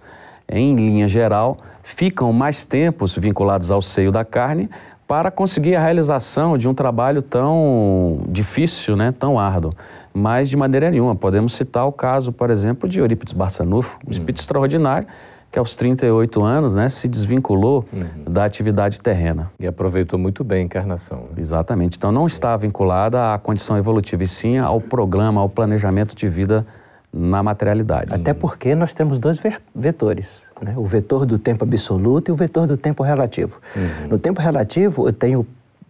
em 0.49 0.75
linha 0.75 1.07
geral, 1.07 1.59
ficam 1.83 2.33
mais 2.33 2.65
tempos 2.65 3.15
vinculados 3.15 3.69
ao 3.69 3.79
seio 3.79 4.11
da 4.11 4.25
carne 4.25 4.67
para 5.07 5.29
conseguir 5.29 5.75
a 5.75 5.79
realização 5.79 6.57
de 6.57 6.67
um 6.67 6.73
trabalho 6.73 7.21
tão 7.21 8.23
difícil, 8.29 8.95
né, 8.95 9.13
tão 9.17 9.37
árduo. 9.37 9.71
Mas, 10.13 10.49
de 10.49 10.57
maneira 10.57 10.89
nenhuma, 10.89 11.15
podemos 11.15 11.53
citar 11.53 11.85
o 11.85 11.91
caso, 11.91 12.31
por 12.31 12.49
exemplo, 12.49 12.89
de 12.89 12.99
Eurípides 12.99 13.33
Barçanufo, 13.33 13.99
um 14.07 14.09
espírito 14.09 14.39
hum. 14.39 14.41
extraordinário, 14.41 15.07
que 15.51 15.59
aos 15.59 15.75
38 15.75 16.41
anos 16.41 16.73
né, 16.73 16.87
se 16.87 17.07
desvinculou 17.07 17.85
uhum. 17.91 18.31
da 18.31 18.45
atividade 18.45 19.01
terrena. 19.01 19.51
E 19.59 19.67
aproveitou 19.67 20.17
muito 20.17 20.43
bem 20.43 20.61
a 20.61 20.65
encarnação. 20.65 21.19
Né? 21.19 21.41
Exatamente. 21.41 21.97
Então 21.97 22.11
não 22.11 22.25
está 22.25 22.55
vinculada 22.55 23.33
à 23.33 23.37
condição 23.37 23.77
evolutiva, 23.77 24.23
e 24.23 24.27
sim 24.27 24.57
ao 24.57 24.79
programa, 24.79 25.41
ao 25.41 25.49
planejamento 25.49 26.15
de 26.15 26.29
vida 26.29 26.65
na 27.13 27.43
materialidade. 27.43 28.13
Até 28.13 28.33
porque 28.33 28.73
nós 28.73 28.93
temos 28.93 29.19
dois 29.19 29.37
vetores, 29.75 30.41
né? 30.61 30.73
o 30.77 30.85
vetor 30.85 31.25
do 31.25 31.37
tempo 31.37 31.65
absoluto 31.65 32.29
e 32.29 32.31
o 32.31 32.35
vetor 32.35 32.65
do 32.65 32.77
tempo 32.77 33.03
relativo. 33.03 33.59
Uhum. 33.75 34.07
No 34.11 34.17
tempo 34.17 34.41
relativo, 34.41 35.07
eu 35.07 35.13
tenho 35.13 35.45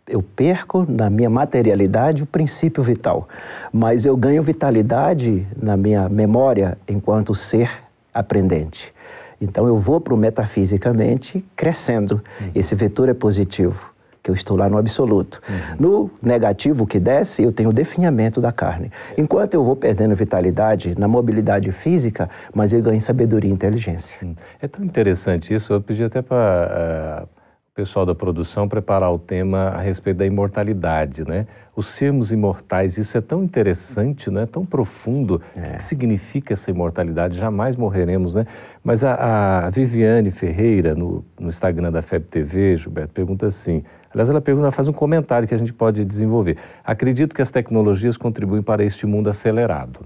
eu 0.07 0.21
perco 0.21 0.85
na 0.89 1.09
minha 1.09 1.29
materialidade 1.29 2.23
o 2.23 2.25
princípio 2.25 2.83
vital, 2.83 3.29
mas 3.71 4.03
eu 4.03 4.17
ganho 4.17 4.41
vitalidade 4.41 5.47
na 5.55 5.77
minha 5.77 6.09
memória 6.09 6.77
enquanto 6.87 7.33
ser 7.35 7.69
aprendente. 8.13 8.93
Então 9.41 9.67
eu 9.67 9.77
vou 9.77 9.99
para 9.99 10.13
o 10.13 10.17
metafisicamente 10.17 11.43
crescendo. 11.55 12.21
Uhum. 12.39 12.51
Esse 12.53 12.75
vetor 12.75 13.09
é 13.09 13.13
positivo, 13.13 13.91
que 14.21 14.29
eu 14.29 14.35
estou 14.35 14.55
lá 14.55 14.69
no 14.69 14.77
absoluto. 14.77 15.41
Uhum. 15.49 15.75
No 15.79 16.11
negativo 16.21 16.85
que 16.85 16.99
desce, 16.99 17.41
eu 17.41 17.51
tenho 17.51 17.69
o 17.69 17.73
definhamento 17.73 18.39
da 18.39 18.51
carne. 18.51 18.91
Enquanto 19.17 19.55
eu 19.55 19.63
vou 19.63 19.75
perdendo 19.75 20.15
vitalidade 20.15 20.93
na 20.97 21.07
mobilidade 21.07 21.71
física, 21.71 22.29
mas 22.53 22.71
eu 22.71 22.81
ganho 22.81 23.01
sabedoria 23.01 23.49
e 23.49 23.53
inteligência. 23.53 24.19
É 24.61 24.67
tão 24.67 24.85
interessante 24.85 25.53
isso, 25.53 25.73
eu 25.73 25.81
pedi 25.81 26.03
até 26.03 26.21
para. 26.21 27.27
Uh 27.37 27.40
pessoal 27.73 28.05
da 28.05 28.13
produção 28.13 28.67
preparar 28.67 29.11
o 29.13 29.17
tema 29.17 29.69
a 29.69 29.81
respeito 29.81 30.17
da 30.17 30.25
imortalidade, 30.25 31.23
né? 31.23 31.47
Os 31.73 31.87
sermos 31.87 32.31
imortais, 32.31 32.97
isso 32.97 33.17
é 33.17 33.21
tão 33.21 33.43
interessante, 33.43 34.29
né? 34.29 34.45
Tão 34.45 34.65
profundo. 34.65 35.41
É. 35.55 35.75
O 35.75 35.77
que 35.77 35.83
significa 35.85 36.53
essa 36.53 36.69
imortalidade? 36.69 37.37
Jamais 37.37 37.77
morreremos, 37.77 38.35
né? 38.35 38.45
Mas 38.83 39.03
a, 39.03 39.65
a 39.65 39.69
Viviane 39.69 40.31
Ferreira, 40.31 40.93
no, 40.93 41.23
no, 41.39 41.47
Instagram 41.47 41.91
da 41.91 42.01
FEB 42.01 42.25
TV, 42.25 42.75
Gilberto, 42.75 43.13
pergunta 43.13 43.47
assim. 43.47 43.83
Aliás, 44.09 44.29
ela 44.29 44.41
pergunta, 44.41 44.69
faz 44.71 44.89
um 44.89 44.93
comentário 44.93 45.47
que 45.47 45.55
a 45.55 45.57
gente 45.57 45.71
pode 45.71 46.03
desenvolver. 46.03 46.57
Acredito 46.83 47.33
que 47.33 47.41
as 47.41 47.51
tecnologias 47.51 48.17
contribuem 48.17 48.61
para 48.61 48.83
este 48.83 49.05
mundo 49.05 49.29
acelerado. 49.29 50.05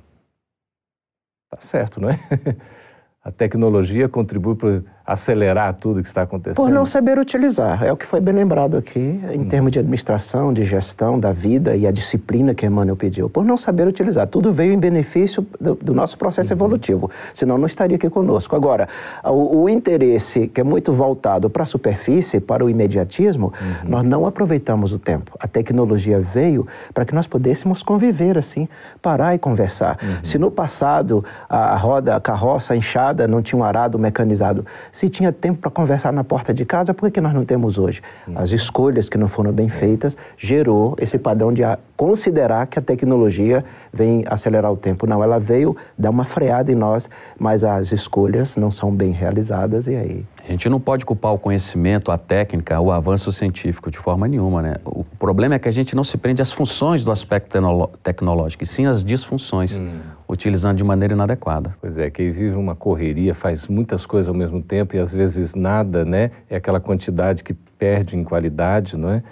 Tá 1.50 1.58
certo, 1.60 2.00
não 2.00 2.10
é? 2.10 2.20
a 3.26 3.32
tecnologia 3.32 4.08
contribui 4.08 4.54
para 4.54 4.82
acelerar 5.04 5.74
tudo 5.74 6.00
que 6.04 6.08
está 6.08 6.22
acontecendo? 6.22 6.64
Por 6.64 6.70
não 6.70 6.86
saber 6.86 7.18
utilizar. 7.18 7.84
É 7.84 7.92
o 7.92 7.98
que 7.98 8.06
foi 8.06 8.22
bem 8.22 8.36
lembrado 8.36 8.78
aqui, 8.78 9.00
em 9.00 9.42
hum. 9.42 9.48
termos 9.48 9.72
de 9.72 9.80
administração, 9.80 10.54
de 10.54 10.64
gestão 10.64 11.20
da 11.20 11.32
vida 11.32 11.76
e 11.76 11.88
a 11.88 11.92
disciplina 11.92 12.54
que 12.54 12.68
Emmanuel 12.68 12.96
pediu. 12.96 13.28
Por 13.28 13.44
não 13.44 13.58
saber 13.58 13.88
utilizar. 13.88 14.28
Tudo 14.28 14.52
veio 14.52 14.74
em 14.74 14.78
benefício 14.78 15.46
do, 15.60 15.74
do 15.74 15.94
nosso 15.94 16.20
processo 16.20 16.54
uhum. 16.54 16.58
evolutivo. 16.58 17.10
Senão 17.34 17.58
não 17.58 17.66
estaria 17.66 17.96
aqui 17.96 18.12
conosco. 18.12 18.56
Agora, 18.56 18.88
o, 19.24 19.64
o 19.64 19.70
interesse 19.70 20.48
que 20.48 20.62
é 20.62 20.64
muito 20.64 20.94
voltado 20.94 21.50
para 21.50 21.64
a 21.64 21.66
superfície, 21.66 22.40
para 22.40 22.64
o 22.64 22.70
imediatismo, 22.70 23.52
uhum. 23.60 23.90
nós 23.90 24.04
não 24.06 24.28
aproveitamos 24.28 24.94
o 24.94 25.00
tempo. 25.00 25.36
A 25.40 25.48
tecnologia 25.48 26.20
veio 26.20 26.68
para 26.94 27.06
que 27.06 27.16
nós 27.16 27.26
pudéssemos 27.26 27.82
conviver 27.82 28.38
assim, 28.38 28.70
parar 29.02 29.34
e 29.34 29.40
conversar. 29.40 29.98
Uhum. 30.02 30.24
Se 30.24 30.38
no 30.38 30.52
passado 30.52 31.26
a 31.50 31.76
roda, 31.76 32.16
a 32.16 32.20
carroça, 32.20 32.76
a 32.76 32.78
enxada 32.78 33.15
não 33.28 33.42
tinha 33.42 33.60
um 33.60 33.64
arado 33.64 33.98
mecanizado, 33.98 34.66
se 34.92 35.10
tinha 35.10 35.32
tempo 35.32 35.60
para 35.60 35.72
conversar 35.72 36.12
na 36.12 36.24
porta 36.24 36.54
de 36.54 36.66
casa, 36.66 36.94
por 36.94 37.06
que, 37.06 37.16
que 37.16 37.22
nós 37.22 37.34
não 37.34 37.44
temos 37.44 37.78
hoje? 37.78 38.02
As 38.36 38.52
escolhas 38.52 39.10
que 39.10 39.18
não 39.18 39.28
foram 39.28 39.52
bem 39.52 39.70
feitas 39.70 40.16
gerou 40.38 40.96
esse 41.00 41.18
padrão 41.18 41.54
de 41.54 41.64
considerar 41.96 42.68
que 42.68 42.78
a 42.78 42.82
tecnologia 42.82 43.64
vem 43.92 44.24
acelerar 44.28 44.72
o 44.72 44.78
tempo. 44.78 45.08
Não, 45.08 45.24
ela 45.24 45.40
veio 45.40 45.76
dar 45.98 46.10
uma 46.10 46.26
freada 46.26 46.72
em 46.72 46.76
nós, 46.76 47.10
mas 47.40 47.64
as 47.64 47.92
escolhas 47.92 48.58
não 48.58 48.70
são 48.70 48.92
bem 48.92 49.12
realizadas 49.12 49.88
e 49.88 49.96
aí 49.96 50.26
a 50.48 50.52
gente 50.52 50.70
não 50.70 50.80
pode 50.80 51.04
culpar 51.06 51.34
o 51.34 51.40
conhecimento, 51.40 52.12
a 52.12 52.18
técnica, 52.18 52.80
o 52.80 52.92
avanço 52.92 53.32
científico 53.32 53.90
de 53.90 53.98
forma 53.98 54.28
nenhuma, 54.28 54.62
né? 54.62 54.76
O 54.86 55.04
problema 55.04 55.56
é 55.56 55.60
que 55.60 55.68
a 55.68 55.72
gente 55.72 55.96
não 55.96 56.04
se 56.04 56.18
prende 56.18 56.42
às 56.42 56.52
funções 56.52 57.04
do 57.04 57.12
aspecto 57.12 57.58
tecnológico, 58.04 58.64
e 58.64 58.68
sim 58.68 58.86
às 58.86 59.04
disfunções, 59.04 59.78
hum. 59.78 60.00
Utilizando 60.28 60.78
de 60.78 60.84
maneira 60.84 61.14
inadequada. 61.14 61.76
Pois 61.80 61.98
é, 61.98 62.10
quem 62.10 62.32
vive 62.32 62.56
uma 62.56 62.76
correria 62.76 63.34
faz 63.34 63.68
muitas 63.68 64.06
coisas 64.06 64.28
ao 64.28 64.34
mesmo 64.34 64.62
tempo 64.62 64.96
e 64.96 65.00
às 65.00 65.14
vezes 65.14 65.56
nada, 65.56 66.04
né? 66.04 66.32
É 66.50 66.56
aquela 66.56 66.80
quantidade 66.80 67.44
que 67.44 67.54
perde 67.54 68.18
em 68.18 68.24
qualidade, 68.24 68.98
não 68.98 69.12
é? 69.12 69.24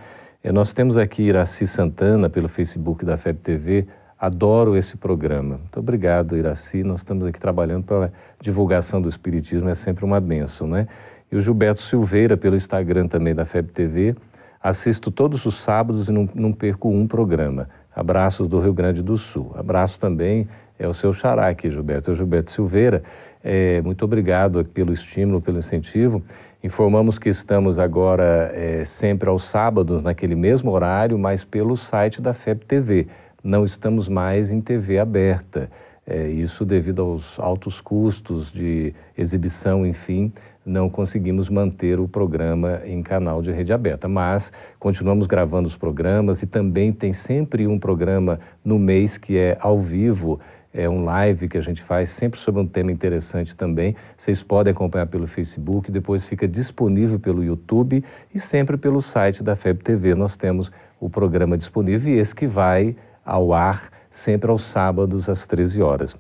É, 0.43 0.51
nós 0.51 0.73
temos 0.73 0.97
aqui 0.97 1.23
Iraci 1.23 1.65
Santana 1.65 2.29
pelo 2.29 2.49
Facebook 2.49 3.05
da 3.05 3.17
FEB 3.17 3.39
TV. 3.39 3.87
Adoro 4.19 4.77
esse 4.77 4.97
programa. 4.97 5.57
Muito 5.57 5.79
obrigado, 5.79 6.37
Iraci. 6.37 6.83
Nós 6.83 6.99
estamos 6.99 7.25
aqui 7.25 7.39
trabalhando 7.39 7.83
para 7.85 8.11
divulgação 8.39 9.01
do 9.01 9.09
Espiritismo, 9.09 9.69
é 9.69 9.75
sempre 9.75 10.05
uma 10.05 10.19
benção, 10.19 10.67
né? 10.67 10.87
E 11.31 11.35
o 11.35 11.39
Gilberto 11.39 11.81
Silveira 11.81 12.37
pelo 12.37 12.55
Instagram 12.55 13.07
também 13.07 13.33
da 13.33 13.45
FEB 13.45 13.71
TV. 13.71 14.15
Assisto 14.61 15.09
todos 15.09 15.45
os 15.45 15.55
sábados 15.55 16.07
e 16.07 16.11
não, 16.11 16.27
não 16.35 16.53
perco 16.53 16.89
um 16.89 17.07
programa. 17.07 17.67
Abraços 17.95 18.47
do 18.47 18.59
Rio 18.59 18.73
Grande 18.73 19.01
do 19.01 19.17
Sul. 19.17 19.51
Abraço 19.55 19.99
também 19.99 20.47
é 20.83 20.87
o 20.87 20.93
seu 20.93 21.13
xará 21.13 21.47
aqui, 21.47 21.69
Gilberto, 21.69 22.11
é 22.11 22.13
o 22.13 22.15
Gilberto 22.15 22.51
Silveira. 22.51 23.03
É, 23.43 23.81
muito 23.81 24.03
obrigado 24.05 24.63
pelo 24.65 24.91
estímulo, 24.91 25.41
pelo 25.41 25.59
incentivo. 25.59 26.21
Informamos 26.63 27.19
que 27.19 27.29
estamos 27.29 27.77
agora 27.77 28.51
é, 28.53 28.85
sempre 28.85 29.29
aos 29.29 29.43
sábados, 29.43 30.03
naquele 30.03 30.35
mesmo 30.35 30.71
horário, 30.71 31.17
mas 31.17 31.43
pelo 31.43 31.75
site 31.75 32.21
da 32.21 32.33
FEB 32.33 32.65
TV. 32.65 33.07
Não 33.43 33.65
estamos 33.65 34.07
mais 34.07 34.49
em 34.49 34.61
TV 34.61 34.99
aberta. 34.99 35.69
É, 36.05 36.27
isso 36.27 36.65
devido 36.65 37.01
aos 37.01 37.39
altos 37.39 37.79
custos 37.79 38.51
de 38.51 38.93
exibição, 39.17 39.85
enfim, 39.85 40.33
não 40.65 40.89
conseguimos 40.89 41.49
manter 41.49 41.99
o 41.99 42.07
programa 42.07 42.81
em 42.85 43.01
canal 43.01 43.41
de 43.41 43.51
rede 43.51 43.73
aberta, 43.73 44.07
mas 44.07 44.51
continuamos 44.79 45.27
gravando 45.27 45.67
os 45.67 45.75
programas 45.75 46.41
e 46.41 46.47
também 46.47 46.91
tem 46.91 47.11
sempre 47.11 47.67
um 47.67 47.77
programa 47.77 48.39
no 48.63 48.79
mês 48.79 49.17
que 49.17 49.37
é 49.37 49.57
ao 49.59 49.79
vivo 49.79 50.39
é 50.73 50.89
um 50.89 51.03
live 51.03 51.47
que 51.47 51.57
a 51.57 51.61
gente 51.61 51.83
faz 51.83 52.09
sempre 52.09 52.39
sobre 52.39 52.59
um 52.59 52.67
tema 52.67 52.91
interessante 52.91 53.55
também. 53.55 53.95
Vocês 54.17 54.41
podem 54.41 54.71
acompanhar 54.71 55.05
pelo 55.05 55.27
Facebook, 55.27 55.91
depois 55.91 56.25
fica 56.25 56.47
disponível 56.47 57.19
pelo 57.19 57.43
YouTube 57.43 58.03
e 58.33 58.39
sempre 58.39 58.75
pelo 58.75 58.99
site 58.99 59.43
da 59.43 59.55
FEB 59.55 59.83
TV. 59.83 60.15
Nós 60.15 60.35
temos 60.35 60.71
o 60.99 61.09
programa 61.09 61.55
disponível 61.55 62.13
e 62.13 62.17
esse 62.17 62.33
que 62.33 62.47
vai 62.47 62.95
ao 63.23 63.53
ar 63.53 63.89
sempre 64.09 64.49
aos 64.49 64.63
sábados 64.63 65.29
às 65.29 65.45
13 65.45 65.81
horas. 65.81 66.19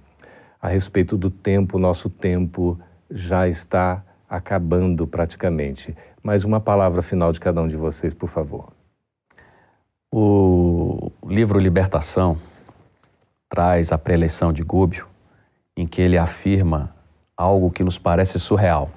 A 0.61 0.67
respeito 0.67 1.17
do 1.17 1.31
tempo, 1.31 1.79
nosso 1.79 2.07
tempo 2.07 2.79
já 3.09 3.47
está 3.47 4.03
acabando 4.29 5.07
praticamente. 5.07 5.97
Mais 6.21 6.43
uma 6.43 6.59
palavra 6.59 7.01
final 7.01 7.33
de 7.33 7.39
cada 7.39 7.59
um 7.59 7.67
de 7.67 7.75
vocês, 7.75 8.13
por 8.13 8.29
favor. 8.29 8.71
O 10.11 11.11
livro 11.25 11.57
Libertação 11.57 12.37
traz 13.53 13.91
a 13.91 13.99
pré-eleição 13.99 14.51
de 14.51 14.63
Gúbio, 14.63 15.05
em 15.77 15.85
que 15.85 16.01
ele 16.01 16.17
afirma 16.17 16.95
algo 17.37 17.69
que 17.69 17.83
nos 17.83 17.99
parece 17.99 18.39
surreal, 18.39 18.89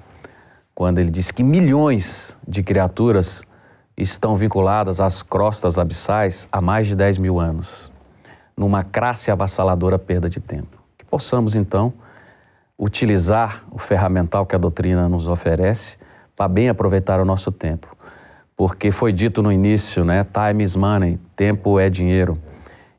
quando 0.73 0.97
ele 0.97 1.11
diz 1.11 1.29
que 1.29 1.43
milhões 1.43 2.35
de 2.47 2.63
criaturas 2.63 3.43
estão 3.95 4.35
vinculadas 4.35 4.99
às 4.99 5.21
crostas 5.21 5.77
abissais 5.77 6.47
há 6.51 6.59
mais 6.59 6.87
de 6.87 6.95
10 6.95 7.19
mil 7.19 7.39
anos, 7.39 7.91
numa 8.57 8.83
crasse 8.83 9.29
avassaladora 9.29 9.99
perda 9.99 10.27
de 10.27 10.39
tempo. 10.39 10.81
Que 10.97 11.05
possamos, 11.05 11.53
então, 11.53 11.93
utilizar 12.79 13.63
o 13.69 13.77
ferramental 13.77 14.43
que 14.43 14.55
a 14.55 14.59
doutrina 14.59 15.07
nos 15.07 15.27
oferece 15.27 15.97
para 16.35 16.47
bem 16.47 16.67
aproveitar 16.67 17.19
o 17.19 17.25
nosso 17.25 17.51
tempo. 17.51 17.95
Porque 18.55 18.91
foi 18.91 19.13
dito 19.13 19.43
no 19.43 19.51
início, 19.51 20.03
né? 20.03 20.25
Time 20.25 20.63
is 20.63 20.75
money, 20.75 21.19
tempo 21.35 21.79
é 21.79 21.91
dinheiro. 21.91 22.41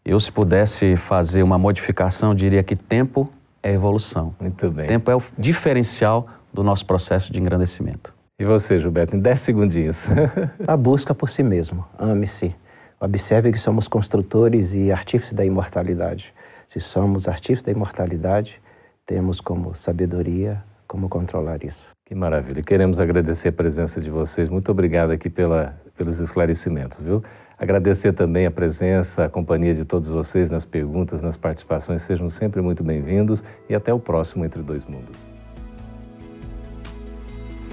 Eu, 0.08 0.18
se 0.18 0.32
pudesse 0.32 0.96
fazer 0.96 1.42
uma 1.42 1.58
modificação, 1.58 2.34
diria 2.34 2.62
que 2.62 2.74
tempo 2.74 3.30
é 3.62 3.74
evolução. 3.74 4.34
Muito 4.40 4.70
bem. 4.70 4.86
Tempo 4.86 5.10
é 5.10 5.14
o 5.14 5.22
diferencial 5.36 6.26
do 6.50 6.64
nosso 6.64 6.86
processo 6.86 7.30
de 7.30 7.38
engrandecimento. 7.38 8.14
E 8.38 8.44
você, 8.46 8.78
Gilberto, 8.78 9.14
em 9.14 9.20
10 9.20 9.38
segundinhos. 9.38 10.06
a 10.66 10.76
busca 10.78 11.14
por 11.14 11.28
si 11.28 11.42
mesmo. 11.42 11.84
Ame-se. 11.98 12.56
Observe 12.98 13.52
que 13.52 13.58
somos 13.58 13.86
construtores 13.86 14.72
e 14.72 14.90
artífices 14.90 15.34
da 15.34 15.44
imortalidade. 15.44 16.32
Se 16.66 16.80
somos 16.80 17.28
artífices 17.28 17.62
da 17.62 17.72
imortalidade, 17.72 18.62
temos 19.04 19.42
como 19.42 19.74
sabedoria 19.74 20.64
como 20.86 21.10
controlar 21.10 21.62
isso. 21.62 21.86
Que 22.06 22.14
maravilha. 22.14 22.62
Queremos 22.62 22.98
agradecer 22.98 23.48
a 23.48 23.52
presença 23.52 24.00
de 24.00 24.08
vocês. 24.08 24.48
Muito 24.48 24.72
obrigado 24.72 25.10
aqui 25.10 25.28
pela, 25.28 25.78
pelos 25.94 26.18
esclarecimentos, 26.18 26.98
viu? 26.98 27.22
Agradecer 27.58 28.12
também 28.12 28.46
a 28.46 28.50
presença, 28.52 29.24
a 29.24 29.28
companhia 29.28 29.74
de 29.74 29.84
todos 29.84 30.08
vocês 30.08 30.48
nas 30.48 30.64
perguntas, 30.64 31.20
nas 31.20 31.36
participações. 31.36 32.02
Sejam 32.02 32.30
sempre 32.30 32.60
muito 32.60 32.84
bem-vindos 32.84 33.42
e 33.68 33.74
até 33.74 33.92
o 33.92 33.98
próximo 33.98 34.44
Entre 34.44 34.62
Dois 34.62 34.84
Mundos. 34.84 35.16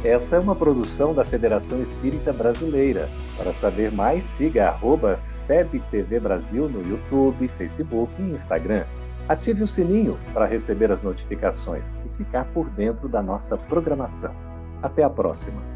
Essa 0.04 0.38
é 0.38 0.40
uma 0.40 0.56
produção 0.56 1.14
da 1.14 1.24
Federação 1.24 1.80
Espírita 1.80 2.34
Brasileira. 2.34 3.08
Para 3.38 3.54
saber 3.54 3.92
mais, 3.92 4.24
siga 4.24 4.70
arroba 4.70 5.20
FebTV 5.46 6.20
Brasil 6.20 6.68
no 6.68 6.82
YouTube, 6.88 7.48
Facebook 7.50 8.12
e 8.20 8.32
Instagram. 8.32 8.86
Ative 9.30 9.64
o 9.64 9.68
sininho 9.68 10.18
para 10.34 10.46
receber 10.46 10.92
as 10.92 11.04
notificações 11.04 11.96
e 12.06 12.18
ficar 12.18 12.46
por 12.54 12.70
dentro 12.72 13.08
da 13.08 13.22
nossa 13.22 13.56
programação. 13.56 14.34
Até 14.82 15.04
a 15.04 15.10
próxima! 15.10 15.75